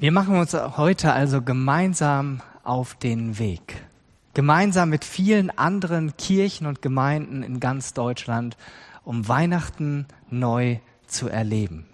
Wir 0.00 0.12
machen 0.12 0.38
uns 0.38 0.54
heute 0.54 1.12
also 1.12 1.42
gemeinsam 1.42 2.40
auf 2.64 2.94
den 2.94 3.38
Weg. 3.38 3.84
Gemeinsam 4.32 4.88
mit 4.88 5.04
vielen 5.04 5.50
anderen 5.50 6.16
Kirchen 6.16 6.66
und 6.66 6.80
Gemeinden 6.80 7.42
in 7.42 7.60
ganz 7.60 7.92
Deutschland, 7.92 8.56
um 9.04 9.28
Weihnachten 9.28 10.06
neu 10.30 10.78
zu 11.06 11.28
erleben, 11.28 11.84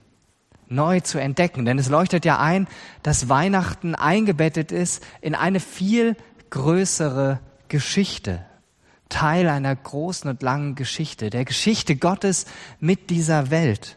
neu 0.69 1.01
zu 1.01 1.19
entdecken. 1.19 1.65
Denn 1.65 1.81
es 1.81 1.89
leuchtet 1.89 2.25
ja 2.25 2.39
ein, 2.39 2.69
dass 3.03 3.29
Weihnachten 3.29 3.97
eingebettet 3.97 4.71
ist 4.71 5.05
in 5.21 5.35
eine 5.35 5.59
viel 5.59 6.15
größere 6.51 7.41
Geschichte. 7.67 8.45
Teil 9.09 9.49
einer 9.49 9.75
großen 9.75 10.31
und 10.31 10.43
langen 10.43 10.77
Geschichte, 10.77 11.29
der 11.29 11.45
Geschichte 11.45 11.97
Gottes 11.97 12.47
mit 12.79 13.11
dieser 13.11 13.51
Welt. 13.51 13.96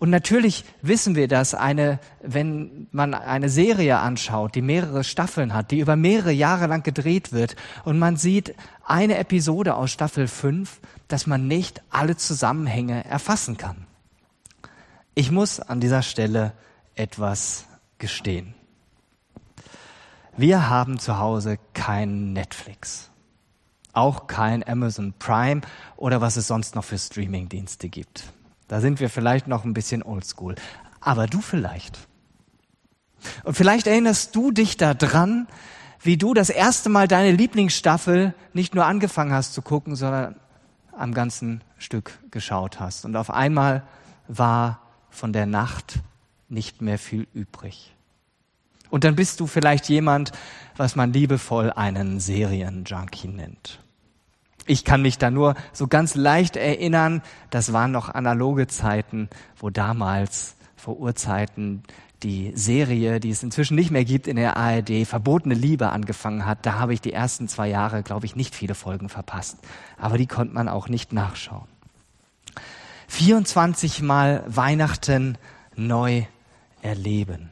Und 0.00 0.08
natürlich 0.08 0.64
wissen 0.80 1.14
wir, 1.14 1.28
dass 1.28 1.54
eine, 1.54 1.98
wenn 2.22 2.88
man 2.90 3.12
eine 3.12 3.50
Serie 3.50 3.98
anschaut, 3.98 4.54
die 4.54 4.62
mehrere 4.62 5.04
Staffeln 5.04 5.52
hat, 5.52 5.70
die 5.70 5.78
über 5.78 5.94
mehrere 5.94 6.32
Jahre 6.32 6.68
lang 6.68 6.82
gedreht 6.82 7.32
wird 7.32 7.54
und 7.84 7.98
man 7.98 8.16
sieht 8.16 8.54
eine 8.82 9.18
Episode 9.18 9.74
aus 9.74 9.90
Staffel 9.90 10.26
5, 10.26 10.80
dass 11.08 11.26
man 11.26 11.46
nicht 11.46 11.82
alle 11.90 12.16
Zusammenhänge 12.16 13.04
erfassen 13.04 13.58
kann. 13.58 13.86
Ich 15.14 15.30
muss 15.30 15.60
an 15.60 15.80
dieser 15.80 16.00
Stelle 16.00 16.54
etwas 16.94 17.66
gestehen. 17.98 18.54
Wir 20.34 20.70
haben 20.70 20.98
zu 20.98 21.18
Hause 21.18 21.58
kein 21.74 22.32
Netflix, 22.32 23.10
auch 23.92 24.28
kein 24.28 24.66
Amazon 24.66 25.12
Prime 25.18 25.60
oder 25.98 26.22
was 26.22 26.38
es 26.38 26.46
sonst 26.46 26.74
noch 26.74 26.84
für 26.84 26.96
Streamingdienste 26.96 27.90
gibt. 27.90 28.32
Da 28.70 28.80
sind 28.80 29.00
wir 29.00 29.10
vielleicht 29.10 29.48
noch 29.48 29.64
ein 29.64 29.74
bisschen 29.74 30.04
oldschool. 30.04 30.54
Aber 31.00 31.26
du 31.26 31.40
vielleicht. 31.40 31.98
Und 33.42 33.56
vielleicht 33.56 33.88
erinnerst 33.88 34.36
du 34.36 34.52
dich 34.52 34.76
daran, 34.76 35.48
wie 36.00 36.16
du 36.16 36.34
das 36.34 36.50
erste 36.50 36.88
Mal 36.88 37.08
deine 37.08 37.32
Lieblingsstaffel 37.32 38.32
nicht 38.52 38.76
nur 38.76 38.86
angefangen 38.86 39.32
hast 39.32 39.54
zu 39.54 39.62
gucken, 39.62 39.96
sondern 39.96 40.36
am 40.96 41.14
ganzen 41.14 41.64
Stück 41.78 42.16
geschaut 42.30 42.78
hast. 42.78 43.04
Und 43.04 43.16
auf 43.16 43.30
einmal 43.30 43.82
war 44.28 44.82
von 45.08 45.32
der 45.32 45.46
Nacht 45.46 45.98
nicht 46.48 46.80
mehr 46.80 47.00
viel 47.00 47.26
übrig. 47.34 47.92
Und 48.88 49.02
dann 49.02 49.16
bist 49.16 49.40
du 49.40 49.48
vielleicht 49.48 49.88
jemand, 49.88 50.30
was 50.76 50.94
man 50.94 51.12
liebevoll 51.12 51.72
einen 51.72 52.20
Serienjunkie 52.20 53.26
nennt. 53.26 53.80
Ich 54.66 54.84
kann 54.84 55.02
mich 55.02 55.18
da 55.18 55.30
nur 55.30 55.54
so 55.72 55.86
ganz 55.86 56.14
leicht 56.14 56.56
erinnern, 56.56 57.22
das 57.50 57.72
waren 57.72 57.92
noch 57.92 58.08
analoge 58.08 58.66
Zeiten, 58.66 59.28
wo 59.56 59.70
damals 59.70 60.54
vor 60.76 60.98
Urzeiten 60.98 61.82
die 62.22 62.52
Serie, 62.54 63.20
die 63.20 63.30
es 63.30 63.42
inzwischen 63.42 63.74
nicht 63.74 63.90
mehr 63.90 64.04
gibt 64.04 64.26
in 64.26 64.36
der 64.36 64.56
ARD, 64.56 65.06
Verbotene 65.06 65.54
Liebe 65.54 65.90
angefangen 65.90 66.44
hat. 66.44 66.66
Da 66.66 66.78
habe 66.78 66.92
ich 66.92 67.00
die 67.00 67.12
ersten 67.12 67.48
zwei 67.48 67.68
Jahre, 67.68 68.02
glaube 68.02 68.26
ich, 68.26 68.36
nicht 68.36 68.54
viele 68.54 68.74
Folgen 68.74 69.08
verpasst. 69.08 69.58
Aber 69.96 70.18
die 70.18 70.26
konnte 70.26 70.54
man 70.54 70.68
auch 70.68 70.88
nicht 70.88 71.12
nachschauen. 71.12 71.68
24 73.08 74.02
Mal 74.02 74.44
Weihnachten 74.46 75.38
neu 75.76 76.24
erleben. 76.82 77.50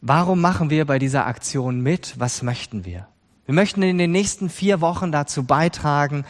Warum 0.00 0.40
machen 0.40 0.70
wir 0.70 0.84
bei 0.84 0.98
dieser 0.98 1.26
Aktion 1.26 1.80
mit? 1.80 2.18
Was 2.18 2.42
möchten 2.42 2.84
wir? 2.84 3.08
Wir 3.46 3.54
möchten 3.54 3.82
in 3.82 3.96
den 3.96 4.10
nächsten 4.10 4.50
vier 4.50 4.80
Wochen 4.80 5.12
dazu 5.12 5.44
beitragen, 5.44 6.24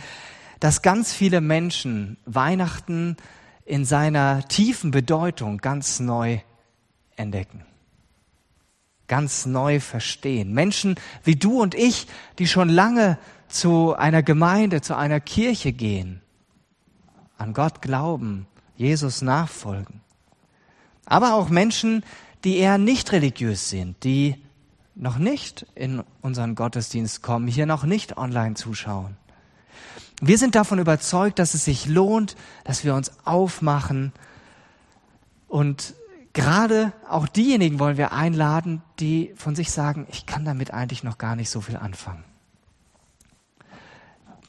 dass 0.60 0.82
ganz 0.82 1.14
viele 1.14 1.40
Menschen 1.40 2.18
Weihnachten 2.26 3.16
in 3.64 3.86
seiner 3.86 4.46
tiefen 4.48 4.90
Bedeutung 4.90 5.58
ganz 5.58 5.98
neu 5.98 6.40
entdecken, 7.16 7.64
ganz 9.08 9.46
neu 9.46 9.80
verstehen. 9.80 10.52
Menschen 10.52 10.96
wie 11.24 11.36
du 11.36 11.62
und 11.62 11.74
ich, 11.74 12.06
die 12.38 12.46
schon 12.46 12.68
lange 12.68 13.18
zu 13.48 13.94
einer 13.94 14.22
Gemeinde, 14.22 14.82
zu 14.82 14.94
einer 14.94 15.20
Kirche 15.20 15.72
gehen, 15.72 16.20
an 17.38 17.54
Gott 17.54 17.80
glauben, 17.80 18.46
Jesus 18.76 19.22
nachfolgen. 19.22 20.02
Aber 21.06 21.34
auch 21.34 21.48
Menschen, 21.48 22.04
die 22.44 22.58
eher 22.58 22.76
nicht 22.76 23.12
religiös 23.12 23.70
sind, 23.70 24.04
die 24.04 24.36
noch 24.96 25.18
nicht 25.18 25.66
in 25.74 26.02
unseren 26.22 26.54
Gottesdienst 26.54 27.22
kommen, 27.22 27.46
hier 27.46 27.66
noch 27.66 27.84
nicht 27.84 28.16
online 28.16 28.54
zuschauen. 28.54 29.16
Wir 30.22 30.38
sind 30.38 30.54
davon 30.54 30.78
überzeugt, 30.78 31.38
dass 31.38 31.52
es 31.54 31.66
sich 31.66 31.86
lohnt, 31.86 32.36
dass 32.64 32.84
wir 32.84 32.94
uns 32.94 33.12
aufmachen 33.24 34.12
und 35.48 35.94
gerade 36.32 36.92
auch 37.08 37.28
diejenigen 37.28 37.78
wollen 37.78 37.98
wir 37.98 38.12
einladen, 38.12 38.82
die 38.98 39.32
von 39.36 39.54
sich 39.54 39.70
sagen, 39.70 40.06
ich 40.10 40.24
kann 40.24 40.44
damit 40.44 40.72
eigentlich 40.72 41.04
noch 41.04 41.18
gar 41.18 41.36
nicht 41.36 41.50
so 41.50 41.60
viel 41.60 41.76
anfangen. 41.76 42.24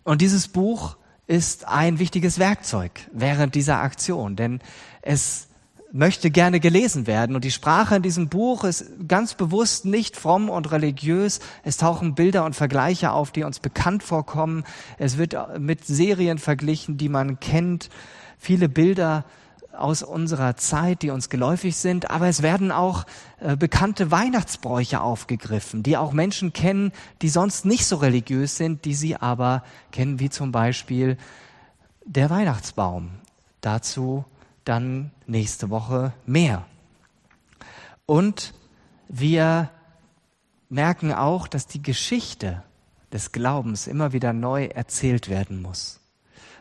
Und 0.04 0.22
dieses 0.22 0.48
Buch 0.48 0.96
ist 1.28 1.68
ein 1.68 2.00
wichtiges 2.00 2.40
Werkzeug 2.40 2.92
während 3.12 3.56
dieser 3.56 3.82
Aktion, 3.82 4.38
denn 4.38 4.62
es 5.02 5.47
möchte 5.92 6.32
gerne 6.32 6.60
gelesen 6.60 7.08
werden. 7.08 7.36
Und 7.36 7.44
die 7.44 7.52
Sprache 7.52 7.96
in 7.96 8.02
diesem 8.02 8.30
Buch 8.30 8.64
ist 8.64 8.86
ganz 9.08 9.34
bewusst 9.34 9.86
nicht 9.86 10.18
fromm 10.18 10.50
und 10.50 10.72
religiös. 10.72 11.40
Es 11.64 11.78
tauchen 11.78 12.16
Bilder 12.16 12.46
und 12.46 12.56
Vergleiche 12.56 13.12
auf, 13.12 13.32
die 13.32 13.44
uns 13.44 13.60
bekannt 13.60 14.04
vorkommen. 14.04 14.64
Es 14.98 15.18
wird 15.18 15.36
mit 15.60 15.86
Serien 15.86 16.38
verglichen, 16.38 16.98
die 16.98 17.10
man 17.10 17.40
kennt. 17.40 17.90
Viele 18.38 18.70
Bilder 18.70 19.24
aus 19.78 20.04
unserer 20.04 20.58
Zeit, 20.58 21.04
die 21.04 21.12
uns 21.12 21.30
geläufig 21.30 21.78
sind, 21.78 22.10
aber 22.10 22.28
es 22.28 22.42
werden 22.42 22.72
auch 22.72 23.06
äh, 23.40 23.56
bekannte 23.56 24.12
Weihnachtsbräuche 24.12 25.02
aufgegriffen, 25.02 25.84
die 25.84 25.98
auch 25.98 26.14
Menschen 26.14 26.52
kennen, 26.52 26.92
die 27.22 27.30
sonst 27.30 27.66
nicht 27.66 27.86
so 27.86 27.98
religiös 27.98 28.58
sind, 28.58 28.86
die 28.86 28.96
sie 28.96 29.16
aber 29.16 29.64
kennen, 29.92 30.20
wie 30.20 30.30
zum 30.30 30.52
Beispiel 30.52 31.18
der 32.06 32.30
Weihnachtsbaum. 32.30 33.10
Dazu 33.62 34.26
dann 34.66 35.12
nächste 35.28 35.70
Woche 35.70 36.14
mehr. 36.26 36.66
Und 38.06 38.54
wir 39.08 39.70
merken 40.70 41.14
auch, 41.14 41.48
dass 41.48 41.68
die 41.68 41.82
Geschichte 41.82 42.64
des 43.12 43.32
Glaubens 43.32 43.88
immer 43.88 44.14
wieder 44.14 44.34
neu 44.34 44.66
erzählt 44.66 45.30
werden 45.30 45.62
muss. 45.62 46.00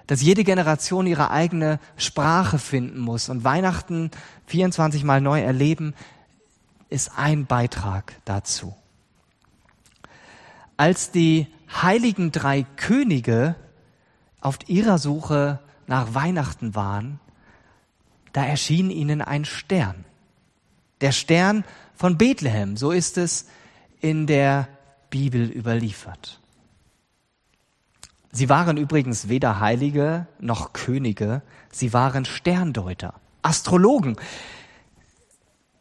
Dass 0.06 0.22
jede 0.22 0.44
Generation 0.44 1.06
ihre 1.06 1.30
eigene 1.30 1.80
Sprache 1.96 2.58
finden 2.58 2.98
muss 2.98 3.28
und 3.28 3.42
Weihnachten 3.42 4.10
24 4.46 5.02
Mal 5.02 5.20
neu 5.20 5.40
erleben, 5.40 5.94
ist 6.88 7.12
ein 7.16 7.46
Beitrag 7.46 8.14
dazu. 8.24 8.76
Als 10.76 11.10
die 11.10 11.48
heiligen 11.82 12.30
drei 12.30 12.64
Könige 12.76 13.56
auf 14.40 14.58
ihrer 14.68 14.98
Suche 14.98 15.58
nach 15.88 16.14
Weihnachten 16.14 16.76
waren, 16.76 17.18
da 18.36 18.44
erschien 18.44 18.90
ihnen 18.90 19.22
ein 19.22 19.46
Stern. 19.46 20.04
Der 21.00 21.12
Stern 21.12 21.64
von 21.94 22.18
Bethlehem, 22.18 22.76
so 22.76 22.90
ist 22.90 23.16
es 23.16 23.46
in 24.02 24.26
der 24.26 24.68
Bibel 25.08 25.50
überliefert. 25.50 26.38
Sie 28.30 28.50
waren 28.50 28.76
übrigens 28.76 29.30
weder 29.30 29.60
Heilige 29.60 30.26
noch 30.38 30.74
Könige, 30.74 31.40
sie 31.72 31.94
waren 31.94 32.26
Sterndeuter, 32.26 33.14
Astrologen. 33.40 34.16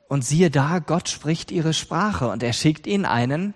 Und 0.08 0.24
siehe 0.24 0.50
da, 0.50 0.80
Gott 0.80 1.10
spricht 1.10 1.52
ihre 1.52 1.74
Sprache 1.74 2.30
und 2.30 2.42
er 2.42 2.54
schickt 2.54 2.88
ihnen 2.88 3.04
einen 3.04 3.54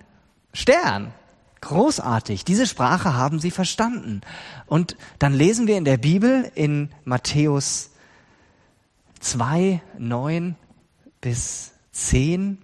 Stern. 0.52 1.14
Großartig. 1.62 2.44
Diese 2.44 2.68
Sprache 2.68 3.14
haben 3.14 3.40
sie 3.40 3.52
verstanden. 3.52 4.20
Und 4.66 4.98
dann 5.20 5.34
lesen 5.34 5.68
wir 5.68 5.78
in 5.78 5.86
der 5.86 5.98
Bibel 5.98 6.52
in 6.54 6.90
Matthäus 7.06 7.92
2, 9.20 9.82
9 9.98 10.56
bis 11.22 11.74
10. 11.92 12.58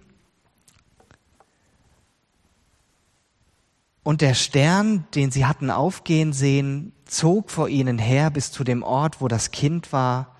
Und 4.02 4.20
der 4.20 4.34
Stern, 4.34 5.06
den 5.14 5.30
sie 5.30 5.46
hatten 5.46 5.70
aufgehen 5.70 6.32
sehen, 6.32 6.92
zog 7.06 7.50
vor 7.50 7.68
ihnen 7.68 7.98
her 7.98 8.30
bis 8.30 8.52
zu 8.52 8.64
dem 8.64 8.82
Ort, 8.82 9.20
wo 9.20 9.28
das 9.28 9.50
Kind 9.50 9.92
war. 9.92 10.36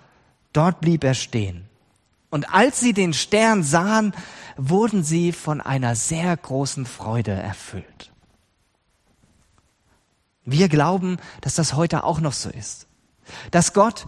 Dort 0.52 0.80
blieb 0.80 1.04
er 1.04 1.14
stehen. 1.14 1.68
Und 2.30 2.52
als 2.52 2.80
sie 2.80 2.92
den 2.92 3.12
Stern 3.12 3.62
sahen, 3.62 4.14
wurden 4.56 5.02
sie 5.02 5.32
von 5.32 5.60
einer 5.60 5.94
sehr 5.96 6.36
großen 6.36 6.86
Freude 6.86 7.32
erfüllt. 7.32 8.12
Wir 10.44 10.68
glauben, 10.68 11.18
dass 11.40 11.54
das 11.54 11.74
heute 11.74 12.04
auch 12.04 12.20
noch 12.20 12.32
so 12.32 12.50
ist. 12.50 12.86
Dass 13.50 13.72
Gott 13.72 14.06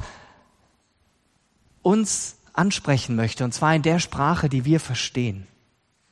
uns 1.82 2.36
ansprechen 2.52 3.16
möchte, 3.16 3.44
und 3.44 3.54
zwar 3.54 3.75
in 3.75 3.82
der 3.82 3.98
Sprache, 3.98 4.48
die 4.48 4.64
wir 4.64 4.80
verstehen, 4.80 5.46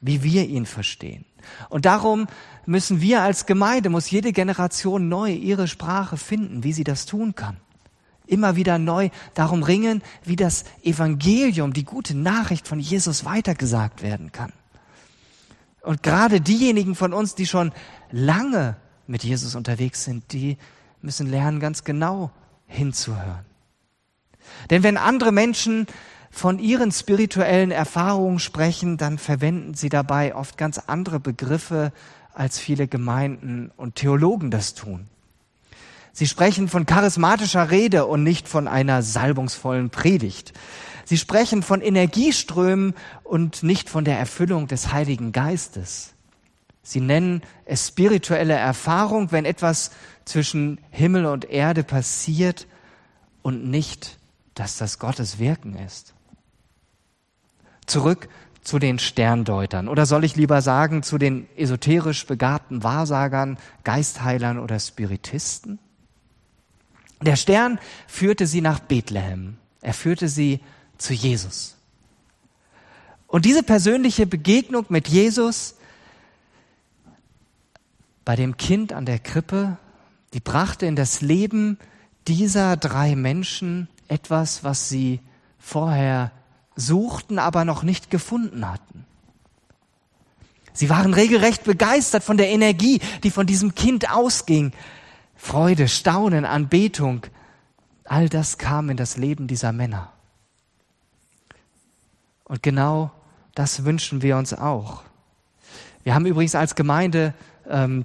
wie 0.00 0.22
wir 0.22 0.46
ihn 0.46 0.66
verstehen. 0.66 1.24
Und 1.68 1.84
darum 1.84 2.26
müssen 2.66 3.00
wir 3.00 3.22
als 3.22 3.46
Gemeinde, 3.46 3.90
muss 3.90 4.10
jede 4.10 4.32
Generation 4.32 5.08
neu 5.08 5.32
ihre 5.32 5.68
Sprache 5.68 6.16
finden, 6.16 6.64
wie 6.64 6.72
sie 6.72 6.84
das 6.84 7.06
tun 7.06 7.34
kann. 7.34 7.56
immer 8.26 8.56
wieder 8.56 8.78
neu 8.78 9.10
darum 9.34 9.62
ringen, 9.62 10.02
wie 10.24 10.36
das 10.36 10.64
Evangelium, 10.82 11.72
die 11.72 11.84
gute 11.84 12.16
Nachricht 12.16 12.68
von 12.68 12.80
Jesus 12.80 13.24
weitergesagt 13.24 14.02
werden 14.02 14.32
kann. 14.32 14.52
Und 15.82 16.02
gerade 16.02 16.40
diejenigen 16.40 16.94
von 16.94 17.12
uns, 17.12 17.34
die 17.34 17.46
schon 17.46 17.72
lange 18.10 18.76
mit 19.06 19.22
Jesus 19.22 19.54
unterwegs 19.54 20.04
sind, 20.04 20.32
die 20.32 20.58
müssen 21.00 21.28
lernen, 21.28 21.60
ganz 21.60 21.84
genau 21.84 22.32
hinzuhören. 22.66 23.44
Denn 24.70 24.82
wenn 24.82 24.96
andere 24.96 25.32
Menschen 25.32 25.86
von 26.30 26.58
ihren 26.58 26.92
spirituellen 26.92 27.70
Erfahrungen 27.70 28.38
sprechen, 28.38 28.96
dann 28.96 29.18
verwenden 29.18 29.74
sie 29.74 29.88
dabei 29.88 30.34
oft 30.34 30.58
ganz 30.58 30.78
andere 30.78 31.20
Begriffe, 31.20 31.92
als 32.34 32.58
viele 32.58 32.86
Gemeinden 32.86 33.70
und 33.76 33.94
Theologen 33.94 34.50
das 34.50 34.74
tun. 34.74 35.08
Sie 36.12 36.26
sprechen 36.26 36.68
von 36.68 36.86
charismatischer 36.86 37.70
Rede 37.70 38.06
und 38.06 38.22
nicht 38.22 38.48
von 38.48 38.68
einer 38.68 39.02
salbungsvollen 39.02 39.90
Predigt. 39.90 40.52
Sie 41.04 41.18
sprechen 41.18 41.62
von 41.62 41.80
Energieströmen 41.80 42.94
und 43.22 43.62
nicht 43.62 43.88
von 43.88 44.04
der 44.04 44.18
Erfüllung 44.18 44.66
des 44.66 44.92
Heiligen 44.92 45.32
Geistes. 45.32 46.14
Sie 46.82 47.00
nennen 47.00 47.42
es 47.64 47.88
spirituelle 47.88 48.54
Erfahrung, 48.54 49.32
wenn 49.32 49.44
etwas 49.44 49.90
zwischen 50.24 50.80
Himmel 50.90 51.26
und 51.26 51.44
Erde 51.50 51.84
passiert 51.84 52.66
und 53.42 53.68
nicht, 53.68 54.18
dass 54.56 54.78
das 54.78 54.98
Gottes 54.98 55.38
Wirken 55.38 55.76
ist. 55.76 56.14
Zurück 57.86 58.28
zu 58.62 58.80
den 58.80 58.98
Sterndeutern 58.98 59.86
oder 59.86 60.06
soll 60.06 60.24
ich 60.24 60.34
lieber 60.34 60.60
sagen 60.60 61.04
zu 61.04 61.18
den 61.18 61.46
esoterisch 61.56 62.26
begabten 62.26 62.82
Wahrsagern, 62.82 63.58
Geistheilern 63.84 64.58
oder 64.58 64.80
Spiritisten? 64.80 65.78
Der 67.22 67.36
Stern 67.36 67.78
führte 68.08 68.46
sie 68.46 68.60
nach 68.60 68.80
Bethlehem. 68.80 69.58
Er 69.82 69.94
führte 69.94 70.28
sie 70.28 70.60
zu 70.98 71.12
Jesus. 71.14 71.76
Und 73.28 73.44
diese 73.44 73.62
persönliche 73.62 74.26
Begegnung 74.26 74.86
mit 74.88 75.06
Jesus 75.06 75.76
bei 78.24 78.36
dem 78.36 78.56
Kind 78.56 78.92
an 78.92 79.06
der 79.06 79.18
Krippe, 79.18 79.76
die 80.32 80.40
brachte 80.40 80.86
in 80.86 80.96
das 80.96 81.20
Leben 81.20 81.78
dieser 82.26 82.76
drei 82.76 83.14
Menschen 83.14 83.88
etwas, 84.08 84.64
was 84.64 84.88
sie 84.88 85.20
vorher 85.58 86.30
suchten, 86.76 87.38
aber 87.38 87.64
noch 87.64 87.82
nicht 87.82 88.10
gefunden 88.10 88.70
hatten. 88.70 89.04
Sie 90.72 90.90
waren 90.90 91.14
regelrecht 91.14 91.64
begeistert 91.64 92.22
von 92.22 92.36
der 92.36 92.50
Energie, 92.50 93.00
die 93.22 93.30
von 93.30 93.46
diesem 93.46 93.74
Kind 93.74 94.10
ausging. 94.10 94.72
Freude, 95.34 95.88
Staunen, 95.88 96.44
Anbetung, 96.44 97.26
all 98.04 98.28
das 98.28 98.58
kam 98.58 98.90
in 98.90 98.96
das 98.96 99.16
Leben 99.16 99.46
dieser 99.46 99.72
Männer. 99.72 100.12
Und 102.44 102.62
genau 102.62 103.10
das 103.54 103.84
wünschen 103.84 104.22
wir 104.22 104.36
uns 104.36 104.52
auch. 104.52 105.02
Wir 106.04 106.14
haben 106.14 106.26
übrigens 106.26 106.54
als 106.54 106.74
Gemeinde 106.74 107.34
ähm, 107.68 108.04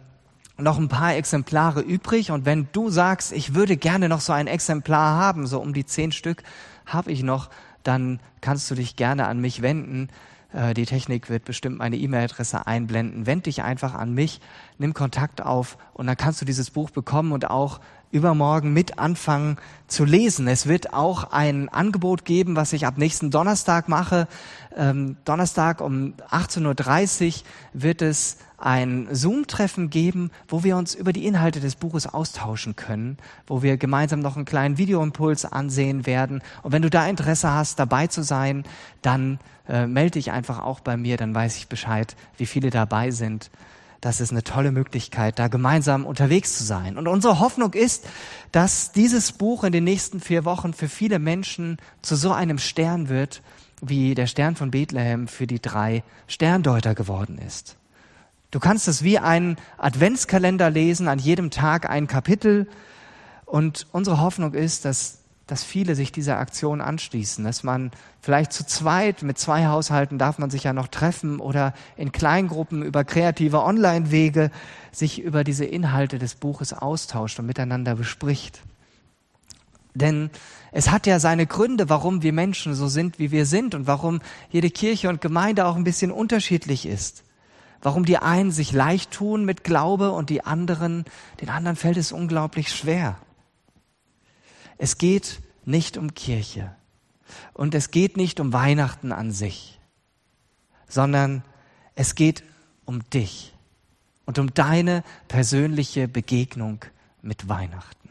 noch 0.61 0.77
ein 0.77 0.87
paar 0.87 1.15
Exemplare 1.15 1.81
übrig. 1.81 2.31
Und 2.31 2.45
wenn 2.45 2.67
du 2.71 2.89
sagst, 2.89 3.31
ich 3.31 3.55
würde 3.55 3.77
gerne 3.77 4.09
noch 4.09 4.21
so 4.21 4.33
ein 4.33 4.47
Exemplar 4.47 5.17
haben, 5.17 5.47
so 5.47 5.59
um 5.59 5.73
die 5.73 5.85
zehn 5.85 6.11
Stück 6.11 6.43
habe 6.85 7.11
ich 7.11 7.23
noch, 7.23 7.49
dann 7.83 8.19
kannst 8.41 8.69
du 8.69 8.75
dich 8.75 8.95
gerne 8.95 9.27
an 9.27 9.39
mich 9.39 9.61
wenden. 9.61 10.09
Äh, 10.53 10.73
die 10.73 10.85
Technik 10.85 11.29
wird 11.29 11.45
bestimmt 11.45 11.77
meine 11.77 11.97
E-Mail-Adresse 11.97 12.67
einblenden. 12.67 13.25
Wend 13.25 13.45
dich 13.45 13.63
einfach 13.63 13.93
an 13.93 14.13
mich, 14.13 14.41
nimm 14.77 14.93
Kontakt 14.93 15.41
auf 15.41 15.77
und 15.93 16.07
dann 16.07 16.17
kannst 16.17 16.41
du 16.41 16.45
dieses 16.45 16.69
Buch 16.69 16.89
bekommen 16.89 17.31
und 17.31 17.49
auch 17.49 17.79
übermorgen 18.11 18.73
mit 18.73 18.99
anfangen 18.99 19.57
zu 19.87 20.05
lesen. 20.05 20.47
Es 20.47 20.67
wird 20.67 20.93
auch 20.93 21.31
ein 21.31 21.69
Angebot 21.69 22.25
geben, 22.25 22.55
was 22.55 22.73
ich 22.73 22.85
ab 22.85 22.97
nächsten 22.97 23.31
Donnerstag 23.31 23.89
mache. 23.89 24.27
Ähm, 24.75 25.17
Donnerstag 25.25 25.81
um 25.81 26.13
18.30 26.29 27.27
Uhr 27.27 27.33
wird 27.73 28.01
es 28.01 28.37
ein 28.57 29.07
Zoom-Treffen 29.11 29.89
geben, 29.89 30.29
wo 30.47 30.63
wir 30.63 30.77
uns 30.77 30.93
über 30.93 31.13
die 31.13 31.25
Inhalte 31.25 31.59
des 31.59 31.75
Buches 31.75 32.05
austauschen 32.05 32.75
können, 32.75 33.17
wo 33.47 33.63
wir 33.63 33.77
gemeinsam 33.77 34.19
noch 34.19 34.35
einen 34.35 34.45
kleinen 34.45 34.77
Videoimpuls 34.77 35.45
ansehen 35.45 36.05
werden. 36.05 36.41
Und 36.61 36.71
wenn 36.71 36.83
du 36.83 36.89
da 36.89 37.07
Interesse 37.07 37.51
hast, 37.51 37.79
dabei 37.79 38.07
zu 38.07 38.23
sein, 38.23 38.63
dann 39.01 39.39
äh, 39.67 39.87
melde 39.87 40.11
dich 40.11 40.31
einfach 40.31 40.59
auch 40.59 40.79
bei 40.79 40.95
mir, 40.95 41.17
dann 41.17 41.33
weiß 41.33 41.57
ich 41.57 41.67
Bescheid, 41.67 42.15
wie 42.37 42.45
viele 42.45 42.69
dabei 42.69 43.11
sind. 43.11 43.49
Das 44.01 44.19
ist 44.19 44.31
eine 44.31 44.43
tolle 44.43 44.71
Möglichkeit, 44.71 45.37
da 45.37 45.47
gemeinsam 45.47 46.07
unterwegs 46.07 46.57
zu 46.57 46.63
sein. 46.63 46.97
Und 46.97 47.07
unsere 47.07 47.39
Hoffnung 47.39 47.73
ist, 47.73 48.07
dass 48.51 48.91
dieses 48.91 49.31
Buch 49.31 49.63
in 49.63 49.71
den 49.71 49.83
nächsten 49.83 50.19
vier 50.19 50.43
Wochen 50.43 50.73
für 50.73 50.89
viele 50.89 51.19
Menschen 51.19 51.77
zu 52.01 52.15
so 52.15 52.31
einem 52.31 52.57
Stern 52.57 53.09
wird, 53.09 53.43
wie 53.79 54.15
der 54.15 54.25
Stern 54.25 54.55
von 54.55 54.71
Bethlehem 54.71 55.27
für 55.27 55.45
die 55.45 55.61
drei 55.61 56.03
Sterndeuter 56.27 56.95
geworden 56.95 57.37
ist. 57.37 57.77
Du 58.49 58.59
kannst 58.59 58.87
es 58.87 59.03
wie 59.03 59.19
einen 59.19 59.55
Adventskalender 59.77 60.71
lesen, 60.71 61.07
an 61.07 61.19
jedem 61.19 61.51
Tag 61.51 61.89
ein 61.89 62.07
Kapitel. 62.07 62.67
Und 63.45 63.87
unsere 63.91 64.19
Hoffnung 64.19 64.55
ist, 64.55 64.83
dass, 64.83 65.19
dass 65.51 65.65
viele 65.65 65.95
sich 65.95 66.13
dieser 66.13 66.37
Aktion 66.39 66.79
anschließen, 66.79 67.43
dass 67.43 67.61
man 67.63 67.91
vielleicht 68.21 68.53
zu 68.53 68.65
zweit, 68.65 69.21
mit 69.21 69.37
zwei 69.37 69.65
Haushalten 69.65 70.17
darf 70.17 70.37
man 70.37 70.49
sich 70.49 70.63
ja 70.63 70.71
noch 70.71 70.87
treffen 70.87 71.41
oder 71.41 71.73
in 71.97 72.13
Kleingruppen 72.13 72.83
über 72.83 73.03
kreative 73.03 73.61
Online-Wege 73.61 74.49
sich 74.93 75.21
über 75.21 75.43
diese 75.43 75.65
Inhalte 75.65 76.19
des 76.19 76.35
Buches 76.35 76.71
austauscht 76.71 77.37
und 77.37 77.47
miteinander 77.47 77.95
bespricht. 77.95 78.61
Denn 79.93 80.29
es 80.71 80.89
hat 80.89 81.05
ja 81.05 81.19
seine 81.19 81.45
Gründe, 81.47 81.89
warum 81.89 82.21
wir 82.23 82.31
Menschen 82.31 82.73
so 82.73 82.87
sind, 82.87 83.19
wie 83.19 83.31
wir 83.31 83.45
sind 83.45 83.75
und 83.75 83.87
warum 83.87 84.21
jede 84.51 84.69
Kirche 84.69 85.09
und 85.09 85.19
Gemeinde 85.19 85.65
auch 85.65 85.75
ein 85.75 85.83
bisschen 85.83 86.11
unterschiedlich 86.11 86.85
ist 86.85 87.25
warum 87.83 88.05
die 88.05 88.17
einen 88.17 88.51
sich 88.51 88.73
leicht 88.73 89.09
tun 89.09 89.43
mit 89.43 89.63
Glaube 89.63 90.11
und 90.11 90.29
die 90.29 90.43
anderen, 90.43 91.03
den 91.41 91.49
anderen 91.49 91.75
fällt 91.75 91.97
es 91.97 92.11
unglaublich 92.11 92.71
schwer. 92.71 93.17
Es 94.83 94.97
geht 94.97 95.41
nicht 95.63 95.95
um 95.95 96.15
Kirche 96.15 96.75
und 97.53 97.75
es 97.75 97.91
geht 97.91 98.17
nicht 98.17 98.39
um 98.39 98.51
Weihnachten 98.51 99.11
an 99.11 99.31
sich, 99.31 99.79
sondern 100.87 101.43
es 101.93 102.15
geht 102.15 102.43
um 102.85 103.07
dich 103.11 103.53
und 104.25 104.39
um 104.39 104.55
deine 104.55 105.03
persönliche 105.27 106.07
Begegnung 106.07 106.83
mit 107.21 107.47
Weihnachten. 107.47 108.09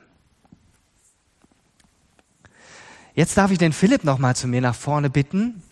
Jetzt 3.17 3.37
darf 3.37 3.51
ich 3.51 3.59
den 3.59 3.73
Philipp 3.73 4.05
noch 4.05 4.19
mal 4.19 4.37
zu 4.37 4.47
mir 4.47 4.61
nach 4.61 4.77
vorne 4.77 5.11
bitten. 5.11 5.65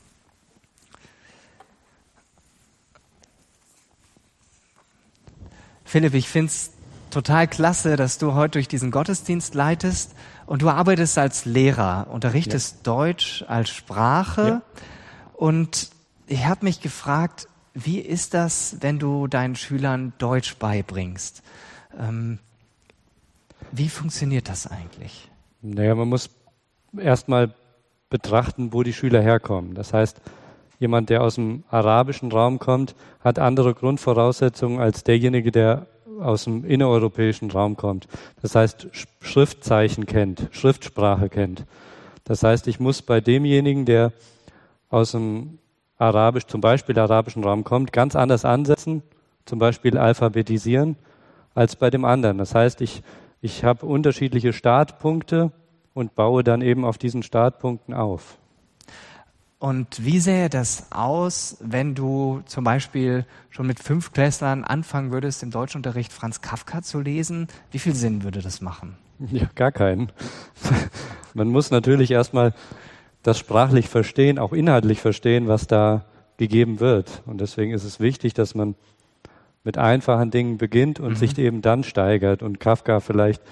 Philipp, 5.85 6.15
ich 6.15 6.29
finde 6.29 6.49
es 6.49 6.73
total 7.11 7.47
klasse, 7.47 7.95
dass 7.95 8.19
du 8.19 8.35
heute 8.35 8.55
durch 8.55 8.67
diesen 8.67 8.91
Gottesdienst 8.91 9.55
leitest 9.55 10.17
und 10.49 10.63
du 10.63 10.71
arbeitest 10.71 11.19
als 11.19 11.45
Lehrer, 11.45 12.07
unterrichtest 12.11 12.77
ja. 12.77 12.83
Deutsch 12.85 13.45
als 13.47 13.69
Sprache. 13.69 14.49
Ja. 14.49 14.63
Und 15.35 15.91
ich 16.27 16.47
habe 16.47 16.65
mich 16.65 16.81
gefragt, 16.81 17.49
wie 17.75 17.99
ist 17.99 18.33
das, 18.33 18.79
wenn 18.81 18.99
du 18.99 19.27
deinen 19.27 19.57
Schülern 19.57 20.15
Deutsch 20.17 20.57
beibringst? 20.57 21.43
Ähm, 22.01 22.39
wie 23.73 23.91
funktioniert 23.91 24.49
das 24.49 24.67
eigentlich? 24.67 25.31
Naja, 25.61 25.95
man 25.95 26.09
muss 26.09 26.31
erstmal 26.97 27.53
betrachten, 28.09 28.73
wo 28.73 28.83
die 28.83 28.95
Schüler 28.95 29.21
herkommen. 29.21 29.75
Das 29.75 29.93
heißt, 29.93 30.19
jemand, 30.79 31.11
der 31.11 31.23
aus 31.23 31.35
dem 31.35 31.65
arabischen 31.69 32.33
Raum 32.33 32.59
kommt, 32.59 32.95
hat 33.21 33.39
andere 33.39 33.75
Grundvoraussetzungen 33.75 34.81
als 34.81 35.05
derjenige, 35.05 35.53
der 35.53 35.87
aus 36.21 36.45
dem 36.45 36.65
innereuropäischen 36.65 37.51
Raum 37.51 37.77
kommt. 37.77 38.09
Das 38.43 38.55
heißt, 38.55 38.89
Schriftzeichen 39.21 40.07
kennt, 40.07 40.49
Schriftsprache 40.51 41.29
kennt. 41.29 41.65
Das 42.25 42.43
heißt, 42.43 42.69
ich 42.69 42.81
muss 42.81 43.03
bei 43.03 43.21
demjenigen, 43.21 43.85
der 43.85 44.13
aus 44.91 45.13
dem 45.13 45.59
arabisch, 45.97 46.47
zum 46.47 46.61
Beispiel 46.61 46.99
arabischen 46.99 47.45
Raum 47.45 47.65
kommt, 47.65 47.93
ganz 47.93 48.17
anders 48.17 48.45
ansetzen, 48.45 49.03
zum 49.45 49.59
Beispiel 49.59 49.99
alphabetisieren, 49.99 50.97
als 51.55 51.77
bei 51.77 51.91
dem 51.91 52.05
anderen. 52.05 52.39
Das 52.39 52.55
heißt, 52.55 52.81
ich, 52.81 53.03
ich 53.41 53.65
habe 53.65 53.87
unterschiedliche 53.87 54.53
Startpunkte 54.53 55.53
und 55.95 56.15
baue 56.15 56.45
dann 56.45 56.63
eben 56.63 56.85
auf 56.85 56.99
diesen 56.99 57.23
Startpunkten 57.23 57.95
auf. 57.95 58.39
Und 59.59 60.05
wie 60.05 60.21
sähe 60.21 60.49
das 60.49 60.87
aus, 60.93 61.57
wenn 61.61 61.97
du 61.97 62.43
zum 62.47 62.63
Beispiel 62.63 63.27
schon 63.51 63.67
mit 63.67 63.81
fünf 63.81 64.13
Klässlern 64.13 64.63
anfangen 64.63 65.11
würdest, 65.11 65.43
im 65.43 65.51
Deutschunterricht 65.51 66.13
Franz 66.13 66.41
Kafka 66.41 66.83
zu 66.83 67.01
lesen? 67.01 67.49
Wie 67.73 67.81
viel 67.81 67.95
Sinn 67.95 68.23
würde 68.23 68.41
das 68.41 68.61
machen? 68.61 68.97
Ja, 69.33 69.51
gar 69.57 69.73
keinen. 69.73 70.13
Man 71.35 71.49
muss 71.49 71.73
natürlich 71.73 72.13
erstmal 72.13 72.55
das 73.25 73.39
sprachlich 73.39 73.89
verstehen, 73.89 74.39
auch 74.39 74.53
inhaltlich 74.53 75.01
verstehen, 75.01 75.49
was 75.49 75.67
da 75.67 76.05
gegeben 76.37 76.79
wird. 76.79 77.23
Und 77.27 77.41
deswegen 77.41 77.73
ist 77.73 77.83
es 77.83 77.99
wichtig, 77.99 78.35
dass 78.35 78.55
man 78.55 78.77
mit 79.65 79.77
einfachen 79.77 80.31
Dingen 80.31 80.57
beginnt 80.57 81.01
und 81.01 81.11
mhm. 81.11 81.17
sich 81.17 81.37
eben 81.37 81.63
dann 81.63 81.83
steigert 81.83 82.45
und 82.45 82.61
Kafka 82.61 83.01
vielleicht 83.01 83.43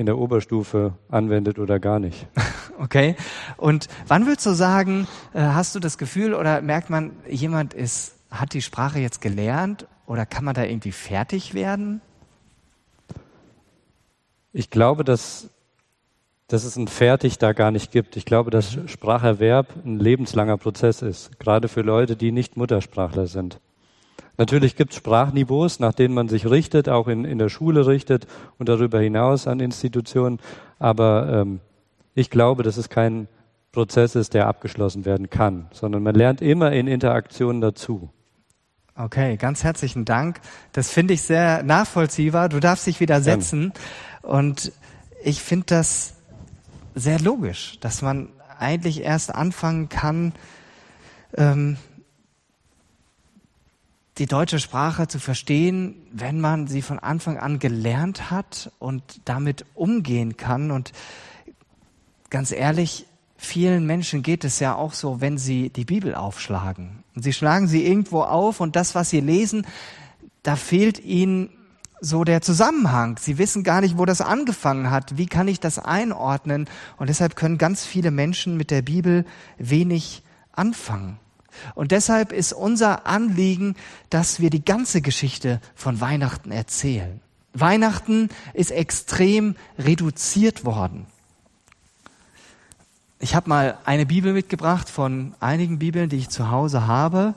in 0.00 0.06
der 0.06 0.16
Oberstufe 0.16 0.94
anwendet 1.10 1.58
oder 1.58 1.78
gar 1.78 2.00
nicht. 2.00 2.26
Okay. 2.82 3.14
Und 3.58 3.88
wann 4.08 4.24
würdest 4.24 4.46
du 4.46 4.54
sagen, 4.54 5.06
äh, 5.34 5.40
hast 5.42 5.74
du 5.74 5.80
das 5.80 5.98
Gefühl 5.98 6.32
oder 6.32 6.62
merkt 6.62 6.88
man, 6.88 7.10
jemand 7.28 7.74
ist, 7.74 8.14
hat 8.30 8.54
die 8.54 8.62
Sprache 8.62 8.98
jetzt 9.00 9.20
gelernt 9.20 9.86
oder 10.06 10.24
kann 10.24 10.46
man 10.46 10.54
da 10.54 10.64
irgendwie 10.64 10.92
fertig 10.92 11.52
werden? 11.52 12.00
Ich 14.54 14.70
glaube, 14.70 15.04
dass, 15.04 15.50
dass 16.48 16.64
es 16.64 16.76
ein 16.76 16.88
Fertig 16.88 17.36
da 17.36 17.52
gar 17.52 17.70
nicht 17.70 17.92
gibt. 17.92 18.16
Ich 18.16 18.24
glaube, 18.24 18.50
dass 18.50 18.78
Spracherwerb 18.86 19.66
ein 19.84 19.98
lebenslanger 19.98 20.56
Prozess 20.56 21.02
ist, 21.02 21.38
gerade 21.38 21.68
für 21.68 21.82
Leute, 21.82 22.16
die 22.16 22.32
nicht 22.32 22.56
Muttersprachler 22.56 23.26
sind. 23.26 23.60
Natürlich 24.40 24.74
gibt 24.74 24.92
es 24.92 24.96
Sprachniveaus, 24.96 25.80
nach 25.80 25.92
denen 25.92 26.14
man 26.14 26.30
sich 26.30 26.48
richtet, 26.48 26.88
auch 26.88 27.08
in, 27.08 27.26
in 27.26 27.36
der 27.36 27.50
Schule 27.50 27.86
richtet 27.86 28.26
und 28.56 28.70
darüber 28.70 28.98
hinaus 28.98 29.46
an 29.46 29.60
Institutionen. 29.60 30.38
Aber 30.78 31.28
ähm, 31.30 31.60
ich 32.14 32.30
glaube, 32.30 32.62
dass 32.62 32.78
es 32.78 32.88
kein 32.88 33.28
Prozess 33.70 34.14
ist, 34.14 34.32
der 34.32 34.46
abgeschlossen 34.46 35.04
werden 35.04 35.28
kann, 35.28 35.66
sondern 35.72 36.02
man 36.02 36.14
lernt 36.14 36.40
immer 36.40 36.72
in 36.72 36.86
Interaktionen 36.86 37.60
dazu. 37.60 38.08
Okay, 38.96 39.36
ganz 39.36 39.62
herzlichen 39.62 40.06
Dank. 40.06 40.40
Das 40.72 40.90
finde 40.90 41.12
ich 41.12 41.20
sehr 41.20 41.62
nachvollziehbar. 41.62 42.48
Du 42.48 42.60
darfst 42.60 42.86
dich 42.86 42.98
wieder 42.98 43.20
setzen. 43.20 43.74
Und 44.22 44.72
ich 45.22 45.42
finde 45.42 45.66
das 45.66 46.14
sehr 46.94 47.20
logisch, 47.20 47.78
dass 47.80 48.00
man 48.00 48.30
eigentlich 48.58 49.02
erst 49.02 49.34
anfangen 49.34 49.90
kann, 49.90 50.32
ähm, 51.36 51.76
die 54.20 54.26
deutsche 54.26 54.58
Sprache 54.58 55.08
zu 55.08 55.18
verstehen, 55.18 55.94
wenn 56.12 56.40
man 56.40 56.66
sie 56.66 56.82
von 56.82 56.98
Anfang 56.98 57.38
an 57.38 57.58
gelernt 57.58 58.30
hat 58.30 58.70
und 58.78 59.02
damit 59.24 59.64
umgehen 59.74 60.36
kann. 60.36 60.70
Und 60.70 60.92
ganz 62.28 62.52
ehrlich, 62.52 63.06
vielen 63.38 63.86
Menschen 63.86 64.22
geht 64.22 64.44
es 64.44 64.60
ja 64.60 64.74
auch 64.74 64.92
so, 64.92 65.22
wenn 65.22 65.38
sie 65.38 65.70
die 65.70 65.86
Bibel 65.86 66.14
aufschlagen. 66.14 67.02
Und 67.14 67.22
sie 67.22 67.32
schlagen 67.32 67.66
sie 67.66 67.86
irgendwo 67.86 68.20
auf 68.20 68.60
und 68.60 68.76
das, 68.76 68.94
was 68.94 69.08
sie 69.08 69.20
lesen, 69.20 69.66
da 70.42 70.54
fehlt 70.54 71.02
ihnen 71.02 71.48
so 72.02 72.22
der 72.22 72.42
Zusammenhang. 72.42 73.16
Sie 73.18 73.38
wissen 73.38 73.64
gar 73.64 73.80
nicht, 73.80 73.96
wo 73.96 74.04
das 74.04 74.20
angefangen 74.20 74.90
hat. 74.90 75.16
Wie 75.16 75.26
kann 75.26 75.48
ich 75.48 75.60
das 75.60 75.78
einordnen? 75.78 76.68
Und 76.98 77.08
deshalb 77.08 77.36
können 77.36 77.56
ganz 77.56 77.86
viele 77.86 78.10
Menschen 78.10 78.58
mit 78.58 78.70
der 78.70 78.82
Bibel 78.82 79.24
wenig 79.56 80.22
anfangen. 80.52 81.18
Und 81.74 81.92
deshalb 81.92 82.32
ist 82.32 82.52
unser 82.52 83.06
Anliegen, 83.06 83.76
dass 84.08 84.40
wir 84.40 84.50
die 84.50 84.64
ganze 84.64 85.00
Geschichte 85.00 85.60
von 85.74 86.00
Weihnachten 86.00 86.50
erzählen. 86.50 87.20
Weihnachten 87.52 88.28
ist 88.54 88.70
extrem 88.70 89.56
reduziert 89.78 90.64
worden. 90.64 91.06
Ich 93.18 93.34
habe 93.34 93.48
mal 93.48 93.78
eine 93.84 94.06
Bibel 94.06 94.32
mitgebracht 94.32 94.88
von 94.88 95.34
einigen 95.40 95.78
Bibeln, 95.78 96.08
die 96.08 96.16
ich 96.16 96.30
zu 96.30 96.50
Hause 96.50 96.86
habe. 96.86 97.34